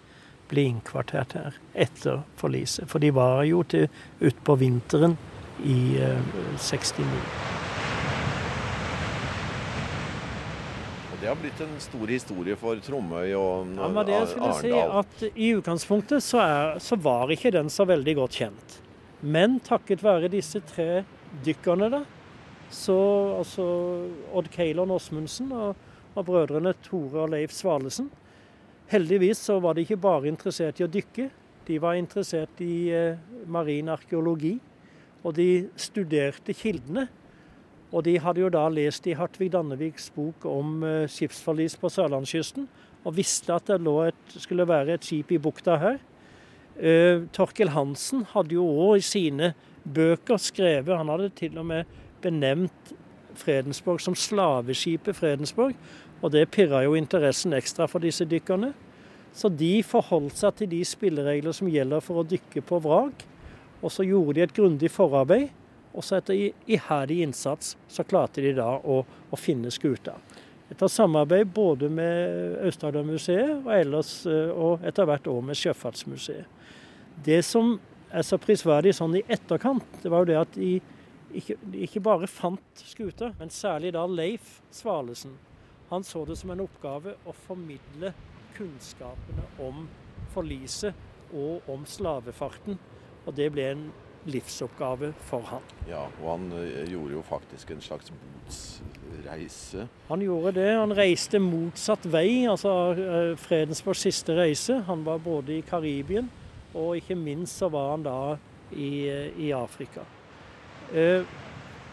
ble 0.49 0.65
innkvartert 0.71 1.37
her 1.37 1.59
etter 1.77 2.23
forliset. 2.39 2.89
For 2.89 3.03
de 3.03 3.13
var 3.15 3.43
jo 3.47 3.61
til 3.69 3.87
utpå 4.25 4.57
vinteren 4.59 5.15
i 5.63 5.79
uh, 6.01 6.19
69. 6.57 7.48
Det 11.19 11.27
har 11.27 11.35
blitt 11.35 11.59
en 11.59 11.73
stor 11.83 12.07
historie 12.07 12.55
for 12.55 12.79
Tromøy 12.79 13.33
og 13.35 13.73
ja, 13.75 13.87
men 13.91 14.05
det 14.07 14.13
jeg 14.13 14.27
skulle 14.31 14.53
Si 14.61 14.69
at 14.71 15.23
I 15.35 15.49
utgangspunktet 15.57 16.23
så, 16.23 16.39
er, 16.39 16.79
så, 16.79 16.95
var 16.95 17.33
ikke 17.35 17.51
den 17.51 17.67
så 17.73 17.83
veldig 17.89 18.13
godt 18.21 18.37
kjent. 18.39 18.77
Men 19.19 19.57
takket 19.59 20.03
være 20.05 20.29
disse 20.31 20.61
tre 20.63 21.03
dykkerne, 21.43 21.89
da, 21.91 21.99
så 22.71 22.95
altså 23.35 23.65
Odd 24.31 24.47
Keilon 24.53 24.95
Osmundsen 24.95 25.51
og, 25.51 25.75
og, 26.13 26.23
brødrene 26.23 26.71
Tore 26.85 27.25
og 27.25 27.33
Leif 27.33 27.51
Svalesen 27.51 28.07
Heldigvis 28.89 29.43
så 29.49 29.59
var 29.59 29.75
de 29.75 29.83
ikke 29.83 29.99
bare 30.01 30.31
interessert 30.31 30.79
i 30.79 30.87
å 30.87 30.89
dykke, 30.89 31.27
de 31.67 31.77
var 31.83 31.99
interessert 31.99 32.63
i 32.65 32.89
eh, 32.95 33.19
marin 33.45 33.91
arkeologi. 33.93 34.55
Og 35.19 35.35
de 35.35 35.67
studerte 35.77 36.55
kildene. 36.55 37.03
Og 37.89 38.05
de 38.05 38.19
hadde 38.21 38.43
jo 38.43 38.51
da 38.53 38.67
lest 38.69 39.07
i 39.09 39.15
Hartvig 39.17 39.49
Danneviks 39.53 40.11
bok 40.13 40.45
om 40.45 40.83
uh, 40.85 41.07
skipsforlis 41.09 41.77
på 41.79 41.89
sørlandskysten, 41.89 42.67
og 43.07 43.15
visste 43.15 43.55
at 43.55 43.71
det 43.71 43.79
et, 44.09 44.35
skulle 44.37 44.67
være 44.67 44.93
et 44.93 45.05
skip 45.05 45.31
i 45.31 45.41
bukta 45.41 45.77
her. 45.81 45.97
Uh, 46.77 47.25
Torkel 47.33 47.73
Hansen 47.73 48.25
hadde 48.33 48.55
jo 48.55 48.65
òg 48.65 48.99
i 48.99 49.05
sine 49.05 49.53
bøker 49.83 50.37
skrevet 50.37 50.97
Han 50.97 51.09
hadde 51.09 51.31
til 51.35 51.57
og 51.57 51.65
med 51.65 51.85
benevnt 52.21 52.93
Fredensborg 53.39 54.01
som 54.03 54.15
slaveskipet 54.15 55.15
Fredensborg, 55.15 55.75
og 56.21 56.31
det 56.31 56.49
pirra 56.51 56.83
jo 56.83 56.97
interessen 56.99 57.55
ekstra 57.55 57.87
for 57.87 58.03
disse 58.03 58.25
dykkerne. 58.27 58.73
Så 59.33 59.49
de 59.49 59.79
forholdt 59.85 60.39
seg 60.39 60.55
til 60.57 60.71
de 60.71 60.81
spilleregler 60.85 61.55
som 61.55 61.69
gjelder 61.69 62.03
for 62.03 62.21
å 62.21 62.27
dykke 62.27 62.63
på 62.65 62.79
vrak, 62.83 63.23
og 63.79 63.93
så 63.93 64.03
gjorde 64.03 64.35
de 64.35 64.43
et 64.43 64.55
grundig 64.55 64.91
forarbeid. 64.91 65.49
Og 65.93 66.05
så 66.05 66.19
etter 66.19 66.51
iherdig 66.69 67.23
innsats 67.25 67.73
så 67.89 68.05
klarte 68.05 68.43
de 68.45 68.53
da 68.57 68.69
å, 68.77 69.01
å 69.05 69.39
finne 69.39 69.71
skuta. 69.73 70.17
Etter 70.69 70.91
samarbeid 70.91 71.49
både 71.49 71.89
med 71.89 72.59
Aust-Agder-museet 72.67 73.55
og, 73.63 73.71
ellers, 73.73 74.13
eh, 74.29 74.51
og 74.53 74.85
etter 74.85 75.07
hvert 75.09 75.29
òg 75.31 75.41
med 75.47 75.57
Sjøfartsmuseet. 75.57 76.45
Det 77.25 77.41
som 77.45 77.73
er 78.13 78.25
så 78.25 78.37
prisverdig 78.41 78.93
sånn 78.95 79.17
i 79.17 79.25
etterkant, 79.25 79.85
det 80.03 80.11
var 80.13 80.23
jo 80.23 80.29
det 80.29 80.37
at 80.39 80.53
de 80.55 80.75
ikke, 81.35 81.57
de 81.61 81.83
ikke 81.85 82.01
bare 82.05 82.29
fant 82.29 82.83
skuta, 82.85 83.31
men 83.39 83.51
særlig 83.53 83.93
da 83.97 84.05
Leif 84.09 84.59
Svalesen. 84.73 85.35
Han 85.89 86.05
så 86.05 86.21
det 86.25 86.37
som 86.37 86.53
en 86.53 86.63
oppgave 86.63 87.15
å 87.25 87.33
formidle 87.47 88.13
kunnskapene 88.57 89.45
om 89.65 89.87
forliset 90.33 91.33
og 91.33 91.65
om 91.69 91.85
slavefarten. 91.89 92.77
Og 93.25 93.35
det 93.37 93.49
ble 93.53 93.65
en 93.73 93.83
livsoppgave 94.27 95.13
for 95.29 95.45
han. 95.49 95.65
Ja, 95.87 96.03
og 96.21 96.27
han 96.33 96.51
eh, 96.57 96.83
gjorde 96.91 97.15
jo 97.15 97.23
faktisk 97.27 97.71
en 97.71 97.81
slags 97.83 98.11
botsreise. 98.11 99.87
Han 100.09 100.23
gjorde 100.25 100.55
det. 100.59 100.69
Han 100.75 100.95
reiste 100.97 101.41
motsatt 101.43 102.07
vei, 102.11 102.45
altså 102.49 102.71
fredens 102.95 103.45
Fredensborgs 103.47 104.05
siste 104.07 104.35
reise. 104.37 104.81
Han 104.87 105.05
var 105.07 105.21
både 105.23 105.57
i 105.57 105.65
Karibien, 105.65 106.29
og 106.73 106.97
ikke 106.99 107.17
minst 107.19 107.59
så 107.61 107.71
var 107.71 107.93
han 107.95 108.07
da 108.07 108.19
i, 108.71 109.07
eh, 109.09 109.29
i 109.47 109.51
Afrika. 109.55 110.05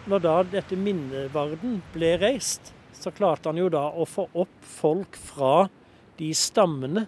Når 0.07 0.21
da 0.25 0.37
dette 0.49 0.77
minnevarden 0.79 1.83
ble 1.93 2.15
reist, 2.17 2.71
så 2.97 3.11
klarte 3.13 3.51
han 3.51 3.59
jo 3.61 3.69
da 3.69 3.91
å 3.93 4.07
få 4.09 4.25
opp 4.33 4.63
folk 4.65 5.19
fra 5.21 5.67
de 6.17 6.31
stammene 6.33 7.05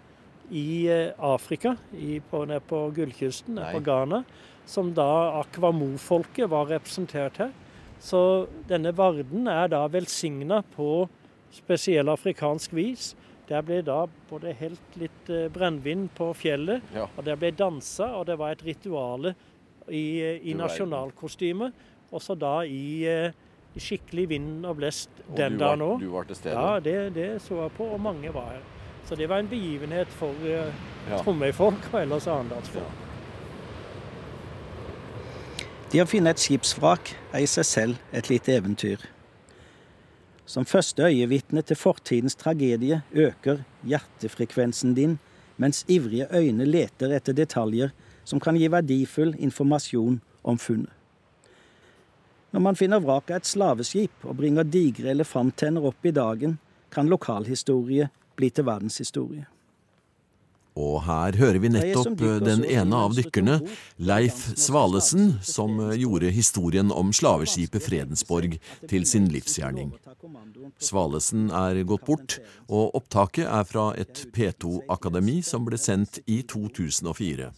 i 0.51 0.89
Afrika, 1.19 1.77
i, 1.93 2.19
på, 2.21 2.45
nede 2.49 2.61
på 2.65 2.89
Gullkysten, 2.97 3.57
nede 3.59 3.73
på 3.77 3.83
Ghana, 3.85 4.23
som 4.69 4.93
da 4.95 5.09
Akvamo-folket 5.41 6.51
var 6.53 6.69
representert 6.69 7.41
her. 7.41 7.55
Så 8.01 8.21
denne 8.69 8.93
varden 8.95 9.49
er 9.51 9.71
da 9.73 9.81
velsigna 9.91 10.61
på 10.75 11.09
spesiell 11.55 12.11
afrikansk 12.13 12.77
vis. 12.77 13.15
Der 13.49 13.65
ble 13.65 13.81
da 13.83 14.03
både 14.29 14.53
helt 14.59 14.97
litt 15.01 15.31
eh, 15.33 15.49
brennevin 15.53 16.07
på 16.15 16.31
fjellet, 16.37 16.85
ja. 16.95 17.07
og 17.09 17.25
der 17.25 17.39
ble 17.41 17.51
dansa, 17.57 18.11
og 18.19 18.27
det 18.29 18.37
var 18.39 18.53
et 18.53 18.65
rituale 18.67 19.33
i, 19.89 20.37
i 20.51 20.57
nasjonalkostyme. 20.57 21.71
Også 22.13 22.37
da 22.37 22.59
i, 22.69 23.07
eh, 23.09 23.33
i, 23.73 23.81
skikkelig 23.81 24.29
vind 24.35 24.69
og 24.69 24.77
blest 24.83 25.25
den 25.33 25.57
dagen 25.61 25.87
òg. 25.87 26.05
Du 26.05 26.13
var 26.13 26.29
til 26.29 26.37
stede? 26.37 26.61
Ja, 26.61 26.77
det, 26.85 26.99
det, 27.17 27.31
så 27.45 27.63
jeg 27.65 27.77
på, 27.81 27.89
og 27.89 28.05
mange 28.05 28.37
var 28.37 28.53
her. 28.53 28.63
Så 29.09 29.17
det 29.17 29.31
var 29.33 29.41
en 29.41 29.49
begivenhet 29.49 30.13
for 30.13 30.37
uh, 30.45 30.69
ja. 31.09 31.23
Tromøyfolk 31.23 31.89
og 31.95 32.03
ellers 32.03 32.29
arendalsfolk. 32.29 32.85
Ja. 32.85 33.08
Det 35.89 36.03
å 36.03 36.09
finne 36.09 36.35
et 36.35 36.41
skipsvrak 36.43 37.15
er 37.33 37.41
i 37.41 37.47
seg 37.49 37.65
selv 37.65 38.01
et 38.13 38.27
lite 38.29 38.53
eventyr. 38.53 39.01
Som 40.45 40.67
første 40.69 41.07
øyevitne 41.09 41.63
til 41.65 41.81
fortidens 41.81 42.37
tragedie 42.37 43.01
øker 43.13 43.63
hjertefrekvensen 43.89 44.93
din, 44.97 45.17
mens 45.57 45.87
ivrige 45.89 46.29
øyne 46.29 46.69
leter 46.69 47.15
etter 47.17 47.33
detaljer 47.33 47.95
som 48.29 48.41
kan 48.41 48.61
gi 48.61 48.69
verdifull 48.69 49.33
informasjon 49.41 50.21
om 50.45 50.61
funnet. 50.61 50.93
Når 52.53 52.65
man 52.65 52.77
finner 52.77 53.01
vraket 53.01 53.33
av 53.33 53.41
et 53.41 53.49
slaveskip 53.49 54.29
og 54.29 54.37
bringer 54.37 54.69
digre 54.69 55.13
elefanttenner 55.17 55.89
opp 55.89 56.05
i 56.05 56.13
dagen, 56.13 56.59
kan 56.93 57.09
lokalhistorie 57.09 58.11
bli 58.37 58.53
til 58.53 58.69
verdenshistorie. 58.69 59.49
Og 60.79 61.01
her 61.09 61.35
hører 61.39 61.59
vi 61.63 61.71
nettopp 61.75 62.23
den 62.47 62.63
ene 62.69 63.03
av 63.09 63.17
dykkerne, 63.19 63.59
Leif 63.99 64.45
Svalesen, 64.55 65.35
som 65.43 65.81
gjorde 65.99 66.31
historien 66.35 66.93
om 66.95 67.11
slaveskipet 67.15 67.83
Fredensborg 67.83 68.59
til 68.91 69.07
sin 69.09 69.27
livsgjerning. 69.33 69.93
Svalesen 70.79 71.49
er 71.51 71.83
gått 71.89 72.07
bort, 72.07 72.39
og 72.71 72.95
opptaket 72.99 73.49
er 73.49 73.67
fra 73.67 73.91
et 73.99 74.27
P2-akademi 74.35 75.41
som 75.47 75.67
ble 75.67 75.81
sendt 75.81 76.23
i 76.27 76.43
2004. 76.47 77.51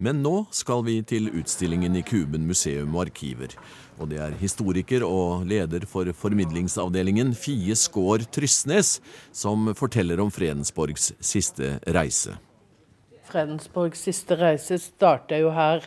Men 0.00 0.22
nå 0.24 0.46
skal 0.56 0.80
vi 0.86 0.94
til 1.04 1.28
utstillingen 1.36 1.98
i 1.98 2.00
Kuben 2.06 2.46
museum 2.48 2.94
og 2.96 3.02
arkiver. 3.10 3.52
Og 4.00 4.08
det 4.08 4.20
er 4.24 4.36
historiker 4.40 5.04
og 5.04 5.44
leder 5.44 5.84
for 5.88 6.08
formidlingsavdelingen 6.16 7.34
Fie 7.36 7.76
Skaar 7.76 8.24
Trysnes 8.32 8.94
som 9.28 9.74
forteller 9.76 10.22
om 10.24 10.32
Fredensborgs 10.32 11.10
siste 11.20 11.74
reise. 11.92 12.38
Fredensborgs 13.28 14.06
siste 14.08 14.40
reise 14.40 14.80
starta 14.80 15.36
jo 15.36 15.52
her 15.52 15.84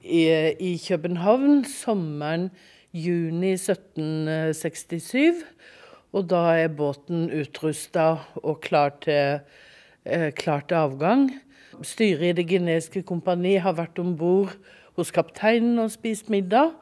i, 0.00 0.24
i, 0.56 0.72
København 0.80 1.66
sommeren 1.68 2.48
juni 2.96 3.52
1767. 3.60 5.44
Og 6.16 6.24
da 6.32 6.46
er 6.56 6.72
båten 6.72 7.28
utrusta 7.36 8.14
og 8.40 8.62
klar 8.64 8.96
til, 9.04 9.44
eh, 10.08 10.30
klar 10.32 10.64
til 10.64 10.80
avgang. 10.88 11.28
Styret 11.80 12.32
i 12.32 12.36
Det 12.36 12.48
genetiske 12.48 13.04
kompani 13.08 13.56
har 13.62 13.76
vært 13.78 14.00
om 14.02 14.12
bord 14.18 14.52
hos 14.98 15.12
kapteinen 15.14 15.80
og 15.80 15.92
spist 15.94 16.28
middag 16.32 16.74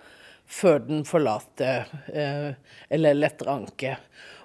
før 0.50 0.80
den 0.82 1.04
forlater 1.06 1.86
eh, 2.10 2.56
eller 2.90 3.18
letter 3.18 3.52
anke. 3.52 3.94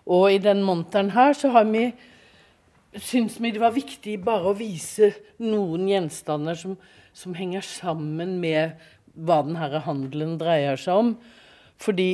Og 0.05 0.29
i 0.35 0.41
den 0.41 0.61
monteren 0.65 1.09
her 1.15 1.33
så 1.33 1.49
har 1.55 1.65
vi 1.71 1.87
syns 3.01 3.39
vi 3.41 3.51
det 3.51 3.63
var 3.63 3.73
viktig 3.75 4.19
bare 4.23 4.51
å 4.51 4.57
vise 4.57 5.11
noen 5.41 5.89
gjenstander 5.89 6.55
som, 6.59 6.77
som 7.11 7.33
henger 7.35 7.65
sammen 7.65 8.37
med 8.43 8.77
hva 9.15 9.41
denne 9.47 9.81
handelen 9.87 10.37
dreier 10.39 10.79
seg 10.79 11.01
om. 11.01 11.11
Fordi 11.81 12.09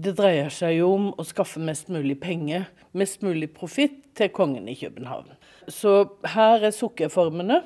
det 0.00 0.14
dreier 0.18 0.52
seg 0.54 0.76
jo 0.78 0.92
om 0.94 1.08
å 1.18 1.26
skaffe 1.26 1.62
mest 1.62 1.90
mulig 1.92 2.18
penger, 2.22 2.68
mest 2.92 3.24
mulig 3.26 3.50
profitt 3.56 4.02
til 4.18 4.30
kongen 4.34 4.68
i 4.70 4.76
København. 4.78 5.32
Så 5.70 5.94
her 6.34 6.66
er 6.66 6.74
sukkerformene. 6.74 7.62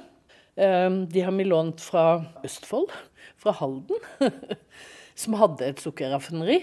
Ehm, 0.60 1.04
de 1.10 1.24
har 1.24 1.34
vi 1.34 1.46
lånt 1.48 1.82
fra 1.82 2.24
Østfold, 2.46 2.92
fra 3.40 3.54
Halden, 3.58 3.98
som 5.20 5.36
hadde 5.40 5.66
et 5.66 5.82
sukkerraffineri. 5.82 6.60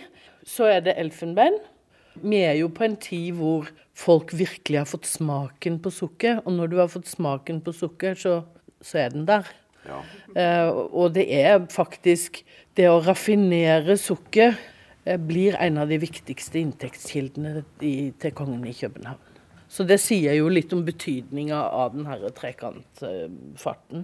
Så 0.48 0.70
er 0.70 0.84
det 0.86 0.98
elfenbein. 1.02 1.58
Vi 2.22 2.42
er 2.44 2.58
jo 2.60 2.70
på 2.72 2.86
en 2.86 2.98
tid 3.00 3.38
hvor 3.40 3.70
folk 3.96 4.34
virkelig 4.36 4.82
har 4.82 4.90
fått 4.90 5.08
smaken 5.08 5.80
på 5.84 5.92
sukker. 5.94 6.42
Og 6.46 6.56
når 6.56 6.72
du 6.72 6.78
har 6.82 6.92
fått 6.92 7.10
smaken 7.12 7.62
på 7.64 7.74
sukker, 7.76 8.18
så, 8.20 8.42
så 8.84 9.06
er 9.06 9.16
den 9.16 9.28
der. 9.30 9.48
Ja. 9.88 10.02
Uh, 10.36 10.70
og 10.94 11.16
det 11.16 11.24
er 11.34 11.64
faktisk 11.74 12.44
Det 12.78 12.86
å 12.86 13.00
raffinere 13.02 13.96
sukker 13.98 14.54
uh, 14.54 15.18
blir 15.18 15.58
en 15.58 15.82
av 15.82 15.90
de 15.90 15.98
viktigste 16.00 16.62
inntektskildene 16.62 17.66
i, 17.82 18.12
til 18.22 18.36
kongen 18.38 18.64
i 18.70 18.76
København. 18.78 19.31
Så 19.72 19.86
det 19.88 20.02
sier 20.04 20.36
jo 20.36 20.50
litt 20.52 20.74
om 20.76 20.84
betydninga 20.84 21.58
av 21.72 21.94
denne 21.96 22.32
trekantfarten. 22.36 24.04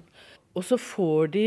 Og 0.55 0.63
så 0.65 0.77
får 0.79 1.33
de 1.33 1.45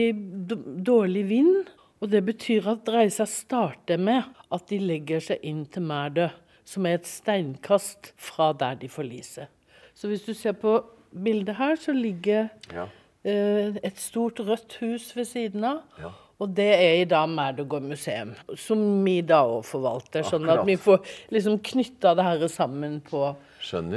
dårlig 0.87 1.25
vind, 1.31 1.71
og 2.01 2.13
det 2.13 2.21
betyr 2.29 2.69
at 2.75 2.89
reisa 2.93 3.27
starter 3.29 4.01
med 4.01 4.29
at 4.53 4.69
de 4.69 4.79
legger 4.81 5.25
seg 5.25 5.43
inn 5.47 5.65
til 5.73 5.87
Mærdø, 5.89 6.29
som 6.69 6.87
er 6.87 7.01
et 7.01 7.09
steinkast 7.09 8.13
fra 8.21 8.53
der 8.57 8.77
de 8.81 8.91
forliser. 8.93 9.49
Så 9.97 10.09
hvis 10.09 10.25
du 10.29 10.35
ser 10.37 10.55
på 10.57 10.79
bildet 11.11 11.57
her, 11.59 11.75
så 11.81 11.93
ligger 11.97 12.49
ja. 12.73 12.87
eh, 13.25 13.81
et 13.83 13.99
stort 14.01 14.41
rødt 14.41 14.79
hus 14.85 15.11
ved 15.17 15.27
siden 15.33 15.65
av. 15.65 15.83
Ja. 15.99 16.13
Og 16.41 16.49
det 16.57 16.71
er 16.73 16.95
i 17.03 17.07
dag 17.09 17.29
Merdegård 17.29 17.85
museum, 17.85 18.33
som 18.57 18.81
vi 19.05 19.19
da 19.27 19.43
òg 19.45 19.65
forvalter. 19.69 20.25
Sånn 20.25 20.49
at 20.49 20.63
vi 20.65 20.79
får 20.81 21.03
liksom 21.35 21.59
knytta 21.71 22.15
det 22.17 22.25
her 22.25 22.45
sammen 22.49 23.01
på, 23.05 23.27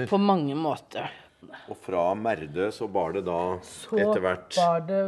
på, 0.09 0.19
mange 0.19 0.57
måter. 0.59 1.07
Og 1.71 1.77
fra 1.85 2.09
Merdø 2.19 2.67
så 2.75 2.89
bar 2.91 3.15
det 3.15 3.23
da 3.29 3.39
så 3.63 3.95
etter 3.95 4.23
hvert 4.23 4.55
Så 4.57 4.67
bar 4.67 4.83
det 4.89 5.01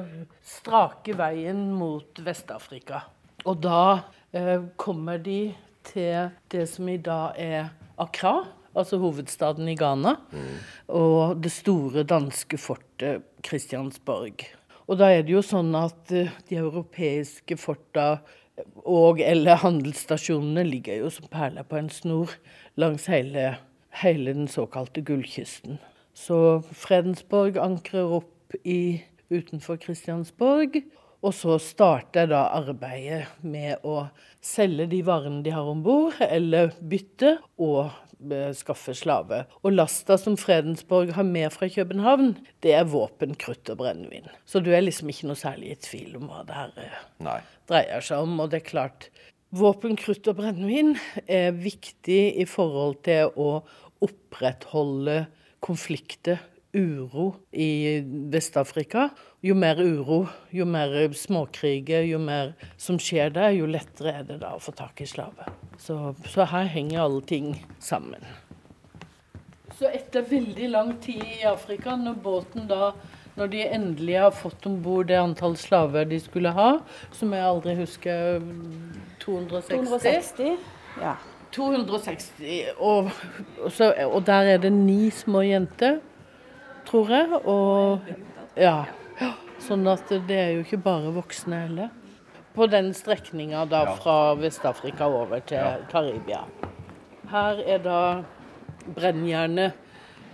strake 0.47 1.15
veien 1.19 1.67
mot 1.75 2.23
Vest-Afrika. 2.23 3.03
Og 3.45 3.59
da 3.65 3.81
eh, 4.31 4.61
kommer 4.79 5.19
de 5.19 5.39
til 5.85 6.31
det 6.51 6.65
som 6.71 6.87
i 6.89 6.97
dag 7.03 7.35
er 7.41 7.73
Accra, 8.01 8.45
altså 8.75 8.99
hovedstaden 8.99 9.67
i 9.71 9.75
Ghana, 9.79 10.15
mm. 10.31 10.55
og 10.95 11.43
det 11.43 11.51
store 11.53 12.03
danske 12.07 12.59
fortet 12.59 13.27
Christiansborg. 13.45 14.47
Og 14.85 14.99
da 15.01 15.09
er 15.11 15.23
det 15.25 15.33
jo 15.33 15.41
sånn 15.45 15.73
at 15.77 16.11
uh, 16.13 16.33
de 16.49 16.59
europeiske 16.61 17.57
forta 17.57 18.19
og 18.87 19.19
eller 19.19 19.59
handelsstasjonene 19.59 20.63
ligger 20.67 21.01
jo 21.01 21.09
som 21.11 21.27
perler 21.31 21.65
på 21.67 21.79
en 21.79 21.89
snor 21.91 22.31
langs 22.79 23.09
hele, 23.11 23.57
hele 24.01 24.35
den 24.37 24.47
såkalte 24.51 25.03
gullkysten. 25.03 25.79
Så 26.15 26.61
Fredensborg 26.71 27.59
ankrer 27.59 28.13
opp 28.21 28.55
i, 28.63 29.03
utenfor 29.33 29.81
Kristiansborg. 29.81 30.85
Og 31.25 31.33
så 31.33 31.55
starter 31.57 32.27
da 32.29 32.43
arbeidet 32.53 33.25
med 33.41 33.81
å 33.87 34.05
selge 34.45 34.85
de 34.91 34.99
varene 35.07 35.41
de 35.43 35.53
har 35.55 35.65
om 35.65 35.81
bord, 35.83 36.19
eller 36.21 36.75
bytte, 36.85 37.39
og 37.57 37.89
skaffe 38.57 38.95
slave. 38.97 39.43
Og 39.63 39.75
lasta 39.75 40.17
som 40.21 40.37
Fredensborg 40.39 41.13
har 41.17 41.27
med 41.27 41.53
fra 41.53 41.69
København, 41.71 42.35
det 42.63 42.73
er 42.77 42.89
våpen, 42.89 43.35
krutt 43.39 43.69
og 43.73 43.79
brennevin. 43.81 44.29
Så 44.45 44.61
du 44.63 44.71
er 44.73 44.85
liksom 44.85 45.11
ikke 45.11 45.29
noe 45.29 45.39
særlig 45.39 45.73
i 45.73 45.79
tvil 45.87 46.17
om 46.19 46.29
hva 46.31 46.43
det 46.47 46.57
her 46.57 46.75
eh, 46.81 46.99
Nei. 47.25 47.39
dreier 47.69 48.05
seg 48.05 48.25
om. 48.25 48.39
Og 48.43 48.51
det 48.51 48.61
er 48.61 48.69
klart, 48.69 49.09
våpen, 49.55 49.97
krutt 49.99 50.27
og 50.31 50.39
brennevin 50.39 50.95
er 51.27 51.55
viktig 51.55 52.21
i 52.41 52.47
forhold 52.49 53.01
til 53.07 53.31
å 53.35 53.59
opprettholde 54.05 55.25
konflikter 55.65 56.41
uro 56.75 57.29
i 57.51 58.01
Vest-Afrika. 58.31 59.09
Jo 59.45 59.55
mer 59.55 59.79
uro, 59.81 60.25
jo 60.51 60.65
mer 60.67 60.95
småkriger, 61.15 62.05
jo 62.09 62.19
mer 62.19 62.53
som 62.77 62.99
skjer 63.01 63.33
der, 63.35 63.53
jo 63.55 63.69
lettere 63.69 64.19
er 64.19 64.27
det 64.27 64.39
da 64.43 64.55
å 64.55 64.61
få 64.61 64.75
tak 64.75 65.01
i 65.01 65.09
slave. 65.09 65.47
Så, 65.81 66.15
så 66.29 66.47
her 66.51 66.69
henger 66.71 67.05
alle 67.05 67.21
ting 67.27 67.53
sammen. 67.79 68.23
Så 69.75 69.89
etter 69.91 70.23
veldig 70.27 70.71
lang 70.71 70.95
tid 71.03 71.23
i 71.23 71.43
Afrika, 71.49 71.97
når 71.99 72.19
båten 72.23 72.67
da 72.71 72.93
når 73.35 73.51
de 73.51 73.63
endelig 73.67 74.15
har 74.15 74.31
fått 74.31 74.65
om 74.69 74.77
bord 74.83 75.09
det 75.09 75.17
antall 75.19 75.57
slaver 75.59 76.07
de 76.07 76.19
skulle 76.23 76.53
ha, 76.55 76.77
som 77.11 77.33
jeg 77.35 77.43
aldri 77.43 77.75
husker 77.81 78.39
260 79.23 79.73
260, 79.75 80.53
ja. 81.03 81.15
260 81.55 82.61
og, 82.77 83.09
og, 83.59 83.71
så, 83.71 83.91
og 84.07 84.21
der 84.27 84.55
er 84.55 84.63
det 84.63 84.71
ni 84.75 85.09
små 85.11 85.43
jenter 85.43 85.99
tror 86.87 87.11
jeg. 87.11 87.41
Og 87.45 88.13
ja. 88.59 88.85
Sånn 89.65 89.87
at 89.89 90.11
det 90.27 90.35
er 90.35 90.49
jo 90.53 90.65
ikke 90.65 90.81
bare 90.83 91.13
voksne 91.15 91.61
heller. 91.65 91.93
På 92.55 92.67
den 92.71 92.91
strekninga 92.95 93.65
da 93.67 93.81
fra 93.97 94.35
Vest-Afrika 94.39 95.07
over 95.11 95.41
til 95.47 95.85
Karibia. 95.91 96.43
Her 97.31 97.59
er 97.65 97.81
da 97.83 97.99
brennjernet 98.85 99.73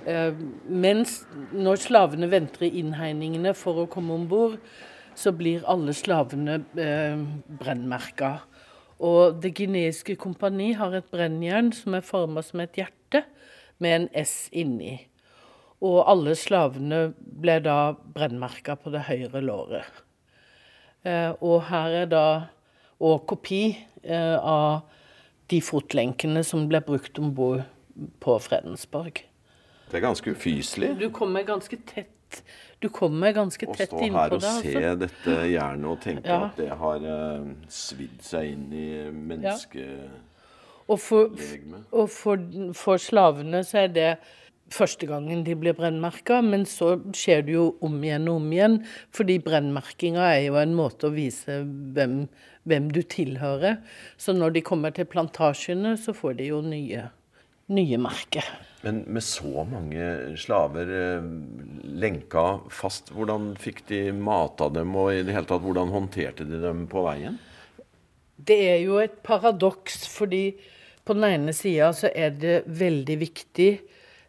eh, 0.06 0.36
Mens 0.68 1.22
når 1.56 1.80
slavene 1.86 2.28
venter 2.32 2.68
i 2.68 2.74
innhegningene 2.82 3.54
for 3.58 3.84
å 3.84 3.90
komme 3.90 4.18
om 4.18 4.28
bord, 4.30 4.58
så 5.16 5.34
blir 5.36 5.66
alle 5.70 5.96
slavene 5.96 6.60
eh, 6.76 7.22
brennmerka. 7.62 8.40
Og 9.02 9.40
Det 9.42 9.54
guineiske 9.58 10.18
kompani 10.20 10.74
har 10.78 10.94
et 10.98 11.08
brennjern 11.14 11.72
som 11.74 11.96
er 11.98 12.06
forma 12.06 12.44
som 12.46 12.62
et 12.62 12.78
hjerte, 12.78 13.24
med 13.82 13.96
en 13.96 14.10
S 14.22 14.46
inni. 14.54 15.00
Og 15.82 16.00
alle 16.06 16.36
slavene 16.38 17.08
ble 17.18 17.58
da 17.66 17.94
brennmerka 18.16 18.78
på 18.78 18.94
det 18.94 19.08
høyre 19.08 19.42
låret. 19.42 20.02
Eh, 21.02 21.32
og 21.42 21.64
her 21.72 22.04
er 22.04 22.10
da 22.12 22.26
og 23.02 23.24
kopi 23.26 23.64
eh, 24.04 24.38
av 24.38 24.84
de 25.50 25.60
fotlenkene 25.66 26.44
som 26.46 26.68
ble 26.70 26.84
brukt 26.86 27.18
om 27.20 27.32
bord 27.34 27.64
på 28.22 28.38
Fredensborg. 28.46 29.24
Det 29.90 29.98
er 29.98 30.06
ganske 30.06 30.32
ufyselig. 30.32 30.94
Du 31.02 31.10
kommer 31.10 31.44
ganske 31.48 31.82
tett 31.90 32.18
du 32.80 32.90
kommer 32.90 33.32
ganske 33.36 33.66
tett 33.76 33.92
innpå 33.92 34.02
det. 34.02 34.08
Å 34.08 34.14
stå 34.14 34.18
her 34.18 34.34
og 34.34 34.42
se 34.42 34.72
altså. 34.74 35.00
dette 35.04 35.34
jernet 35.52 35.88
og 35.92 35.98
tenke 36.02 36.32
ja. 36.32 36.38
at 36.48 36.56
det 36.58 36.70
har 36.80 37.04
uh, 37.06 37.50
svidd 37.70 38.22
seg 38.26 38.54
inn 38.54 38.64
i 38.74 38.86
menneskelegeme. 39.12 40.08
Ja. 40.08 40.28
Og, 40.88 40.98
for, 41.00 41.36
og 41.92 42.08
for, 42.10 42.42
for, 42.76 43.00
slavene 43.00 43.62
så 43.68 43.84
er 43.84 43.92
det 43.94 44.08
første 44.72 45.08
gangen 45.10 45.44
de 45.46 45.56
blir 45.60 45.76
brennmerka, 45.78 46.40
men 46.46 46.66
så 46.70 46.96
skjer 47.16 47.46
det 47.48 47.56
jo 47.56 47.66
om 47.84 48.00
igjen 48.04 48.30
og 48.32 48.40
om 48.42 48.50
igjen. 48.56 48.80
Fordi 49.16 49.38
brennmerkinga 49.44 50.26
er 50.32 50.46
jo 50.48 50.58
en 50.62 50.76
måte 50.78 51.10
å 51.10 51.16
vise 51.16 51.62
hvem, 51.66 52.26
hvem, 52.70 52.90
du 52.94 53.02
tilhører. 53.04 53.82
Så 54.18 54.36
når 54.38 54.58
de 54.58 54.66
kommer 54.66 54.96
til 54.96 55.10
plantasjene, 55.10 55.98
så 56.00 56.16
får 56.16 56.40
de 56.40 56.50
jo 56.52 56.62
nye, 56.66 57.06
nye 57.72 58.02
merker. 58.02 58.48
Men 58.82 59.04
med 59.14 59.22
så 59.22 59.66
mange 59.70 60.08
slaver 60.42 60.90
eh, 60.90 61.30
lenka 62.02 62.46
fast, 62.74 63.14
hvordan 63.14 63.54
fikk 63.62 63.86
de 63.92 64.08
mata 64.16 64.72
dem, 64.74 64.96
og 64.98 65.14
i 65.14 65.22
det 65.26 65.36
hele 65.36 65.50
tatt, 65.50 65.62
hvordan 65.62 65.94
håndterte 65.94 66.48
de 66.50 66.64
dem 66.64 66.88
på 66.90 67.06
veien? 67.06 67.38
Det 68.42 68.58
er 68.72 68.80
jo 68.82 68.98
et 68.98 69.20
paradoks, 69.22 70.08
fordi 70.10 70.56
på 71.06 71.14
den 71.18 71.28
ene 71.28 71.54
sida 71.54 71.92
så 71.94 72.10
er 72.10 72.34
det 72.42 72.62
veldig 72.66 73.18
viktig 73.22 73.72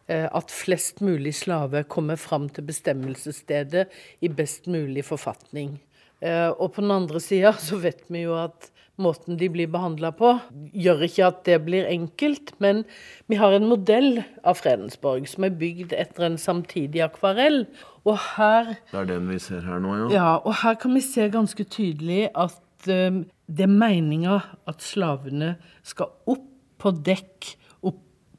at 0.09 0.51
flest 0.51 0.99
mulig 0.99 1.31
slaver 1.37 1.85
kommer 1.87 2.19
fram 2.19 2.49
til 2.51 2.65
bestemmelsesstedet 2.67 3.85
i 4.19 4.27
best 4.27 4.67
mulig 4.67 5.05
forfatning. 5.07 5.77
Eh, 6.23 6.49
og 6.51 6.71
på 6.75 6.83
den 6.83 6.93
andre 6.95 7.19
sida 7.23 7.53
så 7.67 7.79
vet 7.83 8.05
vi 8.11 8.25
jo 8.25 8.37
at 8.39 8.69
måten 9.01 9.39
de 9.39 9.47
blir 9.49 9.71
behandla 9.73 10.11
på, 10.13 10.35
gjør 10.77 11.07
ikke 11.07 11.25
at 11.25 11.39
det 11.47 11.57
blir 11.65 11.87
enkelt. 11.89 12.53
Men 12.63 12.83
vi 13.31 13.39
har 13.41 13.55
en 13.55 13.65
modell 13.67 14.21
av 14.45 14.59
Fredensborg 14.61 15.25
som 15.31 15.47
er 15.47 15.57
bygd 15.57 15.95
etter 15.97 16.27
en 16.27 16.37
samtidig 16.41 17.01
akvarell. 17.05 17.63
Og 18.05 18.19
her 18.35 18.75
Det 18.91 19.01
er 19.01 19.09
den 19.15 19.31
vi 19.31 19.39
ser 19.41 19.65
her 19.65 19.81
nå, 19.81 19.95
ja? 20.03 20.11
Ja, 20.13 20.29
og 20.43 20.61
her 20.61 20.77
kan 20.79 20.93
vi 20.93 21.01
se 21.05 21.27
ganske 21.33 21.65
tydelig 21.65 22.27
at 22.35 22.59
det 22.83 23.63
er 23.63 23.71
meninga 23.71 24.41
at 24.67 24.83
slavene 24.83 25.53
skal 25.87 26.11
opp 26.29 26.49
på 26.83 26.91
dekk 26.91 27.53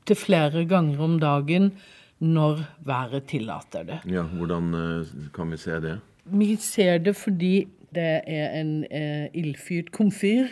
opptil 0.05 0.21
flere 0.21 0.65
ganger 0.69 1.01
om 1.01 1.19
dagen 1.21 1.73
når 2.21 2.65
været 2.85 3.25
tillater 3.29 3.85
det. 3.85 4.01
Ja, 4.07 4.23
Hvordan 4.23 4.75
eh, 4.75 5.07
kan 5.35 5.51
vi 5.51 5.57
se 5.57 5.81
det? 5.81 6.01
Vi 6.25 6.57
ser 6.57 6.99
det 6.99 7.17
fordi 7.17 7.69
det 7.95 8.21
er 8.27 8.61
en 8.61 8.85
eh, 8.91 9.29
ildfyrt 9.35 9.93
komfyr 9.93 10.49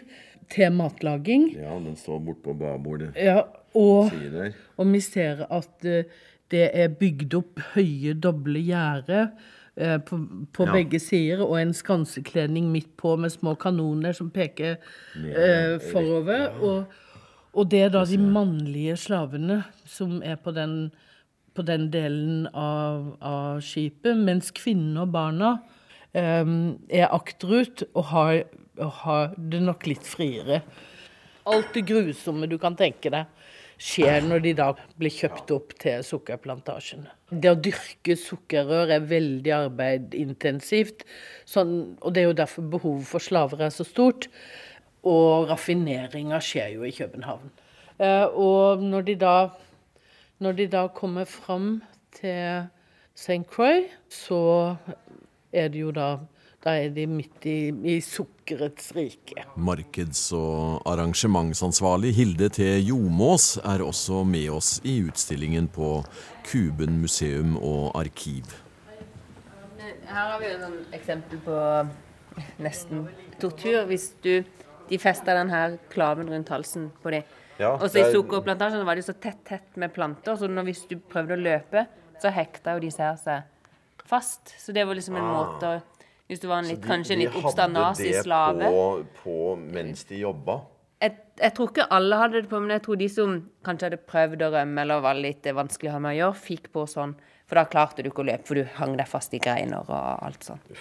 til 0.50 0.72
matlaging. 0.72 1.52
Ja, 1.56 1.74
den 1.74 1.96
står 1.96 2.18
bortpå 2.18 2.54
babordet. 2.54 3.12
Ja, 3.16 3.42
og, 3.74 4.12
og, 4.76 4.92
vi 4.92 5.00
ser 5.00 5.46
at 5.50 5.84
eh, 5.84 6.04
det 6.50 6.70
er 6.72 6.88
bygd 6.88 7.34
opp 7.34 7.60
høye, 7.74 8.14
doble 8.14 8.60
gjerder 8.60 9.30
eh, 9.76 9.98
på, 9.98 10.18
på 10.52 10.66
ja. 10.66 10.72
begge 10.72 11.00
sider, 11.00 11.44
og 11.44 11.60
en 11.60 11.72
skansekledning 11.72 12.70
midt 12.72 12.96
på 12.96 13.16
med 13.16 13.32
små 13.32 13.54
kanoner 13.54 14.12
som 14.12 14.30
peker 14.30 14.76
eh, 15.16 15.80
forover. 15.92 16.48
Og, 16.60 16.84
og, 17.52 17.68
det 17.70 17.82
er 17.86 17.92
da 17.92 18.04
de 18.08 18.18
mannlige 18.20 18.96
slavene 19.00 19.62
som 19.88 20.20
er 20.24 20.38
på 20.40 20.54
den, 20.56 20.90
på 21.52 21.64
den 21.68 21.90
delen 21.92 22.46
av, 22.48 23.12
av, 23.20 23.60
skipet, 23.64 24.16
mens 24.16 24.52
kvinnene 24.56 25.04
og 25.04 25.12
barna 25.12 25.52
um, 26.16 26.78
er 26.88 27.12
akterut 27.12 27.84
og 27.92 28.08
har, 28.12 28.38
og 28.80 28.96
har 29.02 29.36
det 29.36 29.62
nok 29.64 29.86
litt 29.90 30.08
friere. 30.08 30.62
Alt 31.50 31.74
det 31.74 31.84
grusomme 31.90 32.48
du 32.48 32.56
kan 32.62 32.78
tenke 32.78 33.12
deg 33.12 33.28
skjer 33.82 34.22
når 34.26 34.42
de 34.44 34.52
da 34.58 34.68
blir 34.98 35.12
kjøpt 35.12 35.50
opp 35.54 35.74
til 35.82 36.04
sukkerplantasjene. 36.06 37.10
Det 37.32 37.50
å 37.50 37.58
dyrke 37.58 38.16
sukkerrør 38.18 38.92
er 38.96 39.08
veldig 39.08 39.54
arbeidintensivt, 39.56 41.06
sånn, 41.48 41.96
og 42.00 42.14
det 42.14 42.22
er 42.22 42.28
jo 42.28 42.36
derfor 42.42 42.68
behovet 42.76 43.08
for 43.08 43.24
slaver 43.24 43.64
er 43.66 43.74
så 43.74 43.86
stort. 43.88 44.28
Og 45.02 45.48
raffineringa 45.50 46.38
skjer 46.42 46.76
jo 46.76 46.86
i 46.86 46.94
København. 46.94 47.50
Eh, 47.98 48.26
og 48.26 48.82
når 48.82 49.08
de 49.08 49.16
da, 49.18 49.36
når 50.38 50.52
de 50.58 50.66
da 50.70 50.86
kommer 50.94 51.24
fram 51.24 51.82
til 52.14 52.68
St. 53.14 53.42
Croix, 53.50 53.90
så 54.08 54.76
er 55.52 55.68
det 55.68 55.80
jo 55.82 55.90
da 55.90 56.16
da 56.62 56.76
er 56.78 56.92
de 56.94 57.08
midt 57.10 57.46
i, 57.50 57.72
i 57.90 57.96
sukkerets 58.00 58.92
rike. 58.94 59.42
Markeds- 59.58 60.28
og 60.36 60.82
arrangementsansvarlig 60.86 62.12
Hilde 62.14 62.48
T. 62.54 62.68
Jomås 62.86 63.56
er 63.58 63.82
også 63.82 64.22
med 64.24 64.46
oss 64.54 64.76
i 64.86 65.00
utstillingen 65.02 65.66
på 65.74 66.04
Kuben 66.46 67.00
museum 67.02 67.56
og 67.56 67.90
arkiv. 67.98 68.54
Her 70.06 70.28
har 70.30 70.38
vi 70.38 70.52
et 70.52 70.94
eksempel 70.94 71.40
på 71.42 71.58
nesten 72.62 73.08
tortur. 73.40 73.82
Hvis 73.90 74.12
du, 74.22 74.44
de 74.92 75.00
fester 75.00 75.38
denne 75.40 75.62
klaven 75.92 76.28
rundt 76.28 76.52
halsen 76.52 76.90
på 77.02 77.14
dem. 77.14 77.38
Ja, 77.60 77.74
og 77.76 77.88
så 77.88 78.02
I 78.02 78.12
sukkerplantasjen 78.12 78.84
var 78.84 78.98
de 78.98 79.04
så 79.06 79.14
tett 79.16 79.40
tett 79.48 79.80
med 79.80 79.92
planter, 79.94 80.36
så 80.36 80.48
når, 80.50 80.68
hvis 80.68 80.84
du 80.90 80.96
prøvde 81.00 81.36
å 81.36 81.40
løpe, 81.40 81.86
så 82.20 82.32
hekta 82.32 82.76
jo 82.76 82.84
disse 82.84 83.02
her 83.02 83.18
seg 83.20 83.48
fast. 84.08 84.54
Så 84.60 84.74
det 84.74 84.84
var 84.88 84.98
liksom 84.98 85.16
en 85.16 85.26
ah. 85.26 85.34
måte 85.40 85.72
å 85.72 85.80
hvis 86.32 86.40
du 86.40 86.46
var 86.48 86.62
en 86.62 86.68
litt, 86.70 86.80
de, 86.80 86.88
kanskje 86.88 87.12
en 87.12 87.20
litt 87.26 87.34
oppstandasig 87.36 88.12
slave. 88.22 88.62
De 88.62 88.68
hadde 88.70 89.02
det 89.02 89.10
på, 89.18 89.24
på, 89.24 89.56
mens 89.74 90.06
de 90.08 90.22
jobba? 90.22 90.54
Jeg, 91.02 91.16
jeg, 91.36 91.52
tror 91.58 91.68
ikke 91.68 91.84
alle 91.92 92.18
hadde 92.22 92.40
det 92.40 92.48
på, 92.48 92.60
men 92.62 92.72
jeg 92.72 92.84
tror 92.86 93.00
de 93.02 93.08
som 93.12 93.34
kanskje 93.66 93.90
hadde 93.90 93.98
prøvd 94.08 94.44
å 94.46 94.48
rømme 94.54 94.84
eller 94.86 95.02
var 95.04 95.18
litt 95.18 95.48
vanskelig 95.58 95.90
å 95.90 95.96
ha 95.98 96.00
med 96.00 96.14
å 96.14 96.18
gjøre, 96.22 96.38
fikk 96.46 96.70
på 96.72 96.86
sånn. 96.88 97.12
For 97.44 97.60
da 97.60 97.66
klarte 97.68 98.00
du 98.00 98.08
ikke 98.08 98.24
å 98.24 98.28
løpe, 98.30 98.48
for 98.48 98.56
du 98.56 98.76
hang 98.78 98.96
deg 98.96 99.10
fast 99.10 99.36
i 99.36 99.42
greiner 99.44 99.84
og 99.84 100.24
alt 100.24 100.46
sånt. 100.46 100.72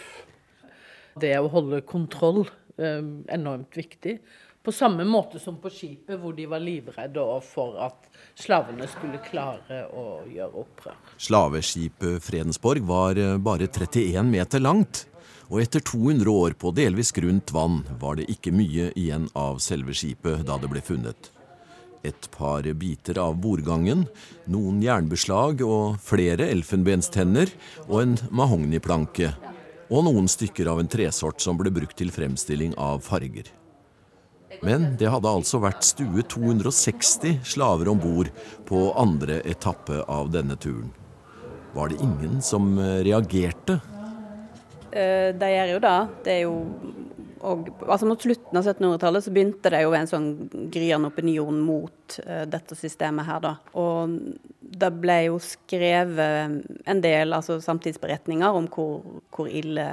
Det 1.19 1.33
å 1.35 1.49
holde 1.51 1.81
kontroll 1.83 2.45
eh, 2.45 2.53
enormt 2.77 3.77
viktig. 3.77 4.19
På 4.61 4.71
samme 4.71 5.03
måte 5.09 5.39
som 5.41 5.57
på 5.57 5.71
skipet, 5.73 6.19
hvor 6.21 6.35
de 6.37 6.45
var 6.45 6.61
livredde 6.61 7.23
for 7.41 7.79
at 7.81 8.05
slavene 8.37 8.85
skulle 8.89 9.17
klare 9.25 9.87
å 9.89 10.21
gjøre 10.29 10.61
opprør. 10.61 10.99
Slaveskipet 11.17 12.21
Fredensborg 12.21 12.85
var 12.85 13.17
eh, 13.17 13.39
bare 13.41 13.65
31 13.65 14.29
meter 14.29 14.61
langt 14.61 15.07
og 15.51 15.59
etter 15.59 15.83
200 15.83 16.31
år 16.31 16.53
på 16.55 16.71
delvis 16.71 17.11
grunt 17.11 17.51
vann 17.51 17.81
var 17.99 18.15
det 18.15 18.29
ikke 18.31 18.53
mye 18.55 18.91
igjen 18.95 19.27
av 19.35 19.59
selve 19.59 19.95
skipet 19.97 20.45
da 20.47 20.55
det 20.61 20.69
ble 20.71 20.83
funnet. 20.85 21.31
Et 22.07 22.27
par 22.33 22.65
biter 22.79 23.19
av 23.21 23.35
bordgangen, 23.43 24.05
noen 24.49 24.79
jernbeslag 24.81 25.61
og 25.65 25.99
flere 26.01 26.47
elfenbenstenner 26.49 27.51
og 27.89 27.97
en 27.99 28.15
mahogniplanke. 28.31 29.33
Og 29.91 30.05
noen 30.07 30.29
stykker 30.31 30.69
av 30.71 30.79
en 30.79 30.89
tresort 30.91 31.43
som 31.43 31.57
ble 31.59 31.71
brukt 31.73 31.97
til 31.99 32.13
fremstilling 32.15 32.73
av 32.79 33.03
farger. 33.03 33.49
Men 34.63 34.93
det 34.99 35.09
hadde 35.11 35.31
altså 35.31 35.59
vært 35.63 35.83
stuet 35.83 36.29
260 36.31 37.41
slaver 37.53 37.89
om 37.91 37.99
bord 37.99 38.29
på 38.67 38.89
andre 38.99 39.41
etappe 39.47 40.03
av 40.07 40.31
denne 40.31 40.55
turen. 40.59 40.91
Var 41.75 41.91
det 41.91 42.01
ingen 42.03 42.41
som 42.43 42.75
reagerte 42.79 43.79
Uh, 44.91 45.31
de 45.39 45.47
gjør 45.47 45.69
jo 45.71 45.79
det. 45.85 45.97
Det 46.25 46.31
er 46.33 46.41
jo 46.43 46.55
og, 47.47 47.69
altså 47.87 48.07
Mot 48.09 48.21
slutten 48.21 48.57
av 48.57 48.65
1700-tallet 48.65 49.25
så 49.25 49.33
begynte 49.33 49.71
det 49.73 49.81
jo 49.83 49.93
en 49.97 50.09
sånn 50.09 50.29
gryende 50.73 51.11
opinion 51.11 51.59
mot 51.65 52.17
uh, 52.25 52.43
dette 52.49 52.77
systemet 52.77 53.27
her, 53.27 53.41
da. 53.43 53.53
Og 53.79 54.17
det 54.81 54.91
ble 55.01 55.17
jo 55.27 55.39
skrevet 55.43 56.61
en 56.89 57.03
del 57.03 57.35
altså 57.37 57.59
samtidsberetninger 57.63 58.57
om 58.57 58.69
hvor, 58.71 59.21
hvor 59.33 59.49
ille 59.49 59.87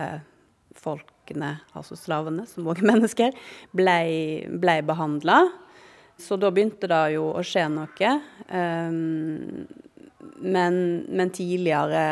folkene, 0.78 1.56
altså 1.76 1.98
slavene, 1.98 2.46
som 2.48 2.68
òg 2.70 2.82
er 2.82 2.90
mennesker, 2.92 3.44
ble, 3.76 3.98
ble 4.62 4.78
behandla. 4.87 5.42
Så 6.18 6.38
da 6.40 6.50
begynte 6.54 6.90
det 6.90 7.04
jo 7.14 7.28
å 7.32 7.44
skje 7.46 7.68
noe. 7.70 8.14
Um, 8.50 9.68
men, 10.38 10.82
men 11.11 11.30
tidligere 11.34 12.02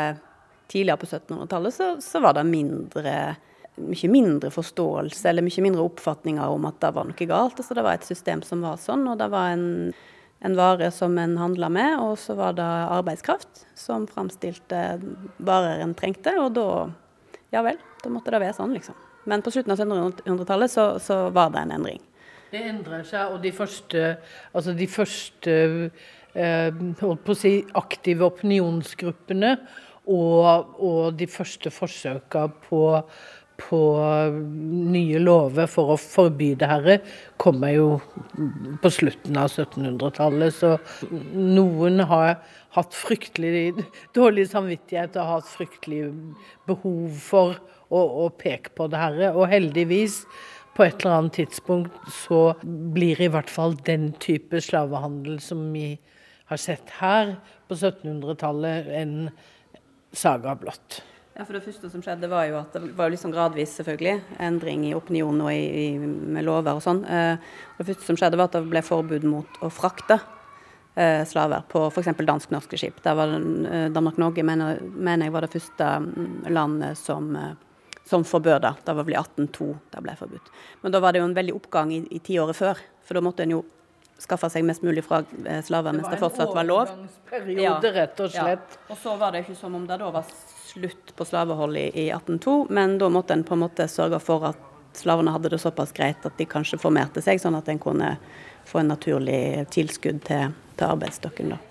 tidligere 0.67 0.97
på 0.97 1.05
1700-tallet 1.05 1.73
så, 1.73 2.01
så, 2.01 2.19
var 2.19 2.35
det 2.37 2.43
mindre, 2.43 3.35
mye 3.77 4.09
mindre 4.09 4.51
forståelse 4.53 5.29
eller 5.29 5.45
mye 5.45 5.63
mindre 5.63 5.85
oppfatninger 5.85 6.53
om 6.53 6.67
at 6.69 6.79
det 6.81 6.93
var 6.95 7.07
noe 7.07 7.27
galt. 7.29 7.57
Altså 7.59 7.77
det 7.77 7.85
var 7.85 7.97
et 7.97 8.07
system 8.07 8.43
som 8.45 8.63
var 8.65 8.79
sånn, 8.81 9.05
og 9.09 9.19
det 9.21 9.29
var 9.33 9.53
en, 9.53 9.67
en 10.45 10.57
vare 10.57 10.89
som 10.93 11.17
en 11.21 11.37
handla 11.39 11.69
med, 11.73 11.97
og 12.01 12.17
så 12.21 12.37
var 12.39 12.57
det 12.57 12.67
arbeidskraft 12.67 13.65
som 13.77 14.07
framstilte 14.09 14.83
varer 15.37 15.83
en 15.85 15.97
trengte, 15.97 16.35
og 16.41 16.55
da 16.57 16.69
Ja 17.55 17.61
vel, 17.63 17.77
da 18.03 18.09
måtte 18.11 18.33
det 18.33 18.41
være 18.43 18.57
sånn, 18.57 18.73
liksom. 18.75 18.95
Men 19.27 19.39
på 19.39 19.53
slutten 19.55 19.71
av 19.71 19.79
1700-tallet 19.79 20.71
så, 20.71 20.83
så 20.99 21.29
var 21.31 21.53
det 21.53 21.61
en 21.61 21.71
endring. 21.77 22.01
Det 22.51 22.59
endrer 22.59 23.05
seg, 23.07 23.31
og 23.31 23.39
de 23.43 23.53
første, 23.55 24.01
altså 24.51 24.73
de 24.75 24.87
første 24.91 25.55
eh, 26.35 26.69
på 26.99 27.15
å 27.15 27.35
si, 27.35 27.53
aktive 27.79 28.27
opinionsgruppene 28.27 29.53
og, 30.07 30.77
og 30.79 31.17
de 31.19 31.27
første 31.27 31.71
forsøka 31.73 32.45
på, 32.67 32.83
på 33.57 33.79
nye 34.37 35.19
lover 35.21 35.69
for 35.69 35.93
å 35.93 35.97
forby 35.99 36.51
det 36.59 36.69
herre, 36.69 36.97
kommer 37.41 37.73
jo 37.73 37.87
på 38.83 38.91
slutten 38.93 39.39
av 39.39 39.49
1700-tallet. 39.49 40.53
Så 40.53 40.75
noen 41.33 42.03
har 42.09 42.37
hatt 42.77 42.93
fryktelig 42.93 43.87
dårlig 44.15 44.47
samvittighet 44.51 45.17
og 45.17 45.33
hatt 45.33 45.49
fryktelig 45.49 46.03
behov 46.69 47.17
for 47.23 47.57
å, 47.89 48.03
å 48.25 48.29
peke 48.29 48.75
på 48.77 48.89
det 48.91 49.01
herre. 49.01 49.33
Og 49.33 49.49
heldigvis, 49.51 50.21
på 50.77 50.85
et 50.85 51.01
eller 51.01 51.23
annet 51.23 51.39
tidspunkt, 51.39 51.97
så 52.13 52.41
blir 52.63 53.19
i 53.21 53.31
hvert 53.33 53.49
fall 53.49 53.73
den 53.87 54.11
type 54.21 54.61
slavehandel 54.61 55.41
som 55.41 55.65
vi 55.73 55.95
har 56.47 56.61
sett 56.61 56.93
her 57.01 57.35
på 57.67 57.75
1700-tallet, 57.75 58.91
en 59.01 59.15
saga 60.15 60.53
blått. 60.59 61.01
Ja, 61.37 61.45
for 61.45 61.53
Det 61.53 61.67
første 61.67 61.89
som 61.93 62.01
skjedde, 62.01 62.29
var 62.31 62.47
jo 62.49 62.55
at 62.57 62.73
det 62.73 62.95
var 62.97 63.11
liksom 63.13 63.29
gradvis 63.29 63.75
selvfølgelig, 63.77 64.23
endring 64.41 64.87
i 64.87 64.95
opinion 64.97 65.43
og 65.45 65.51
i, 65.53 65.67
i, 65.83 65.99
med 66.01 66.47
lover 66.47 66.79
og 66.79 66.81
sånn. 66.81 67.03
Eh, 67.05 67.37
det 67.77 67.85
første 67.91 68.07
som 68.07 68.17
skjedde, 68.17 68.39
var 68.39 68.49
at 68.49 68.57
det 68.57 68.63
ble 68.71 68.81
forbud 68.81 69.27
mot 69.29 69.59
å 69.61 69.69
frakte 69.69 70.17
eh, 70.97 71.21
slaver 71.29 71.67
på 71.69 71.83
f.eks. 71.91 72.09
dansk-norske 72.25 72.81
skip. 72.81 72.97
Der 73.05 73.19
var 73.19 73.35
eh, 73.37 73.85
Danmark-Norge 73.93 74.47
mener, 74.49 74.81
mener, 74.89 75.27
jeg 75.27 75.35
var 75.37 75.45
det 75.45 75.53
første 75.53 75.91
mm, 76.07 76.49
landet 76.57 76.97
som, 76.97 77.29
som 78.09 78.25
forbød 78.25 78.65
det. 78.65 78.73
Det 78.87 78.97
var 78.97 79.05
vel 79.05 79.19
i 79.19 79.21
1802 79.21 79.71
det 79.93 80.05
ble 80.07 80.17
forbudt. 80.17 80.53
Men 80.81 80.97
da 80.97 81.05
var 81.05 81.13
det 81.13 81.21
jo 81.21 81.29
en 81.29 81.37
veldig 81.37 81.57
oppgang 81.59 81.93
i, 81.93 82.01
i 82.17 82.23
tiåret 82.31 82.57
før. 82.57 82.81
For 83.05 83.13
da 83.13 83.21
måtte 83.29 83.45
en 83.45 83.59
jo 83.59 83.61
skaffa 84.19 84.49
seg 84.49 84.65
mest 84.65 84.81
mulig 84.81 85.03
fra 85.05 85.21
eh, 85.45 85.61
slaver 85.65 85.93
mens 85.93 86.09
det 86.11 86.19
fortsatt 86.21 86.53
var 86.55 86.67
lov. 86.67 86.87
Det 86.87 86.95
var 86.95 86.97
en 86.97 87.09
overgangsperiode, 87.09 87.91
rett 87.93 88.23
og 88.25 88.31
slett. 88.33 88.77
Ja. 88.77 88.85
Og 88.93 89.01
så 89.01 89.15
var 89.19 89.33
det 89.35 89.43
ikke 89.45 89.57
som 89.59 89.75
om 89.77 89.85
det 89.87 89.99
da 90.01 90.09
var 90.13 90.31
slutt 90.67 91.13
på 91.15 91.25
slavehold 91.25 91.77
i, 91.77 91.85
i 91.87 92.07
1802, 92.09 92.57
men 92.69 92.97
da 93.01 93.09
måtte 93.13 93.37
en 93.37 93.45
på 93.47 93.55
en 93.55 93.63
måte 93.65 93.87
sørge 93.91 94.19
for 94.23 94.49
at 94.51 94.63
slavene 94.97 95.31
hadde 95.31 95.53
det 95.53 95.61
såpass 95.61 95.93
greit 95.93 96.25
at 96.25 96.37
de 96.37 96.47
kanskje 96.49 96.79
formerte 96.81 97.21
seg, 97.21 97.41
sånn 97.41 97.57
at 97.57 97.69
en 97.69 97.79
kunne 97.81 98.15
få 98.67 98.81
en 98.81 98.91
naturlig 98.91 99.67
tilskudd 99.73 100.23
til, 100.27 100.53
til 100.75 100.89
arbeidsstokken. 100.89 101.53
da. 101.53 101.61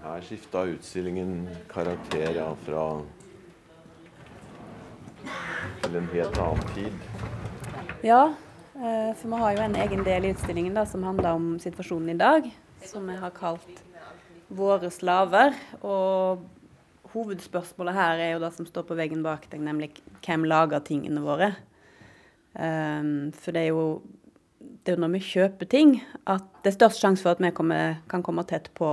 Her 0.00 0.22
skifta 0.24 0.64
utstillingen 0.72 1.48
karakter 1.68 2.32
ja, 2.34 2.48
fra 2.64 2.84
til 5.82 5.98
en 6.00 6.08
helt 6.14 6.38
annen 6.40 6.70
tid. 6.74 7.10
Ja, 8.06 8.22
for 8.80 9.28
vi 9.28 9.40
har 9.42 9.54
jo 9.56 9.62
en 9.66 9.76
egen 9.76 10.02
del 10.06 10.24
i 10.24 10.32
utstillingen 10.34 10.76
da, 10.76 10.86
som 10.88 11.04
handler 11.04 11.36
om 11.36 11.52
situasjonen 11.60 12.14
i 12.14 12.20
dag, 12.20 12.46
som 12.88 13.06
vi 13.08 13.16
har 13.20 13.34
kalt 13.36 13.82
våre 14.48 14.90
slaver. 14.92 15.56
Og 15.84 16.44
hovedspørsmålet 17.12 17.96
her 17.96 18.22
er 18.22 18.32
jo 18.34 18.42
det 18.44 18.52
som 18.56 18.68
står 18.68 18.86
på 18.88 18.96
veggen 18.98 19.24
bak 19.26 19.48
deg, 19.50 19.62
nemlig 19.66 19.92
hvem 20.24 20.46
lager 20.48 20.82
tingene 20.86 21.22
våre? 21.24 21.52
Um, 22.54 23.30
for 23.36 23.54
det 23.54 23.66
er 23.66 23.70
jo 23.74 23.84
det 24.84 24.94
er 24.94 25.00
når 25.00 25.12
vi 25.14 25.20
kjøper 25.24 25.68
ting 25.70 25.92
at 26.28 26.44
det 26.64 26.72
er 26.72 26.76
størst 26.76 27.00
sjanse 27.00 27.24
for 27.24 27.36
at 27.36 27.40
vi 27.42 27.52
kommer, 27.54 28.00
kan 28.10 28.24
komme 28.24 28.44
tett 28.48 28.68
på, 28.76 28.88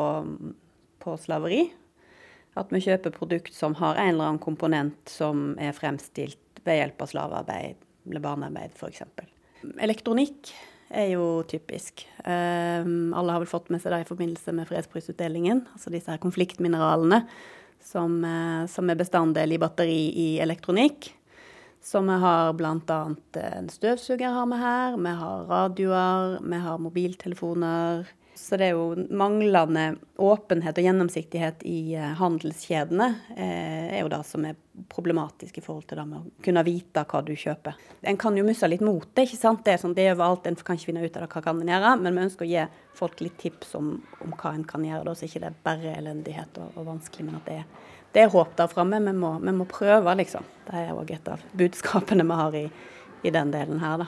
på 1.03 1.15
slaveri. 1.23 1.65
At 2.57 2.71
vi 2.73 2.81
kjøper 2.83 3.15
produkt 3.15 3.55
som 3.55 3.75
har 3.79 3.99
en 3.99 4.15
eller 4.15 4.31
annen 4.31 4.43
komponent 4.43 5.11
som 5.11 5.51
er 5.61 5.75
fremstilt 5.77 6.63
ved 6.65 6.81
hjelp 6.81 7.03
av 7.03 7.11
slavearbeid 7.13 7.83
eller 8.07 8.23
barnearbeid 8.23 8.75
f.eks. 8.75 9.03
Elektronikk 9.81 10.51
er 10.89 11.11
jo 11.11 11.43
typisk. 11.47 12.05
Um, 12.23 13.13
alle 13.17 13.35
har 13.35 13.43
vel 13.43 13.49
fått 13.49 13.69
med 13.73 13.83
seg 13.83 13.93
det 13.93 14.03
i 14.05 14.09
forbindelse 14.09 14.53
med 14.55 14.69
fredsprisutdelingen. 14.69 15.65
Altså 15.75 15.91
disse 15.93 16.11
her 16.13 16.21
konfliktmineralene 16.23 17.23
som, 17.83 18.19
uh, 18.23 18.63
som 18.71 18.89
er 18.89 18.99
bestanddel 18.99 19.55
i 19.55 19.61
batteri 19.61 20.01
i 20.15 20.27
elektronikk. 20.43 21.11
Så 21.83 22.01
vi 22.03 22.15
har 22.19 22.53
bl.a. 22.57 22.99
en 23.43 23.69
støvsuger 23.71 24.33
har 24.33 24.47
vi 24.51 24.59
her, 24.59 24.97
vi 24.99 25.13
har 25.19 25.45
radioer, 25.47 26.39
vi 26.43 26.61
har 26.63 26.81
mobiltelefoner. 26.83 28.09
Så 28.37 28.57
det 28.59 28.67
er 28.67 28.75
jo 28.77 29.07
manglende 29.17 29.95
åpenhet 30.21 30.77
og 30.77 30.85
gjennomsiktighet 30.85 31.63
i 31.65 31.95
eh, 31.97 32.11
handelskjedene 32.19 33.07
eh, 33.33 33.87
er 33.97 34.03
jo 34.03 34.11
det 34.13 34.19
som 34.29 34.45
er 34.45 34.59
problematisk 34.93 35.57
i 35.57 35.63
forhold 35.65 35.87
til 35.89 35.97
det 35.97 36.05
med 36.05 36.19
å 36.19 36.43
kunne 36.45 36.63
vite 36.67 37.01
hva 37.09 37.23
du 37.25 37.33
kjøper. 37.33 37.79
En 38.05 38.19
kan 38.21 38.37
jo 38.37 38.45
miste 38.45 38.69
litt 38.69 38.83
mot 38.85 39.07
det, 39.09 39.25
ikke 39.25 39.39
sant. 39.39 39.63
Det 39.65 39.73
er, 39.73 39.81
sånn, 39.81 39.95
det 39.97 40.05
er 40.05 40.13
overalt, 40.13 40.45
en 40.45 40.59
kan 40.61 40.77
ikke 40.77 40.91
finne 40.91 41.01
ut 41.01 41.17
av 41.17 41.25
det, 41.25 41.31
hva 41.33 41.43
kan 41.47 41.63
en 41.63 41.73
gjøre. 41.73 41.95
Men 42.03 42.13
vi 42.13 42.25
ønsker 42.27 42.45
å 42.45 42.49
gi 42.51 42.67
folk 42.99 43.25
litt 43.25 43.39
tips 43.41 43.73
om, 43.79 43.89
om 44.21 44.37
hva 44.37 44.53
en 44.53 44.67
kan 44.69 44.85
gjøre, 44.85 45.07
da, 45.09 45.17
så 45.17 45.25
ikke 45.25 45.41
det 45.41 45.49
er 45.49 45.57
bare 45.65 45.97
elendighet 45.97 46.61
og, 46.61 46.77
og 46.77 46.91
vanskelig, 46.93 47.25
men 47.25 47.41
at 47.41 47.49
det 47.49 47.61
er 47.63 47.67
det 48.15 48.23
er 48.23 48.31
håp 48.33 48.53
der 48.57 48.69
framme. 48.71 49.01
Vi, 49.03 49.11
vi, 49.45 49.51
må 49.53 49.65
prøve, 49.69 50.13
liksom. 50.17 50.45
Det 50.69 50.85
er 50.85 50.95
òg 50.95 51.11
et 51.13 51.27
av 51.29 51.41
budskapene 51.57 52.25
vi 52.25 52.37
har 52.39 52.55
i, 52.57 52.63
i 53.27 53.33
den 53.33 53.51
delen 53.53 53.81
her, 53.83 54.05
da. 54.05 54.07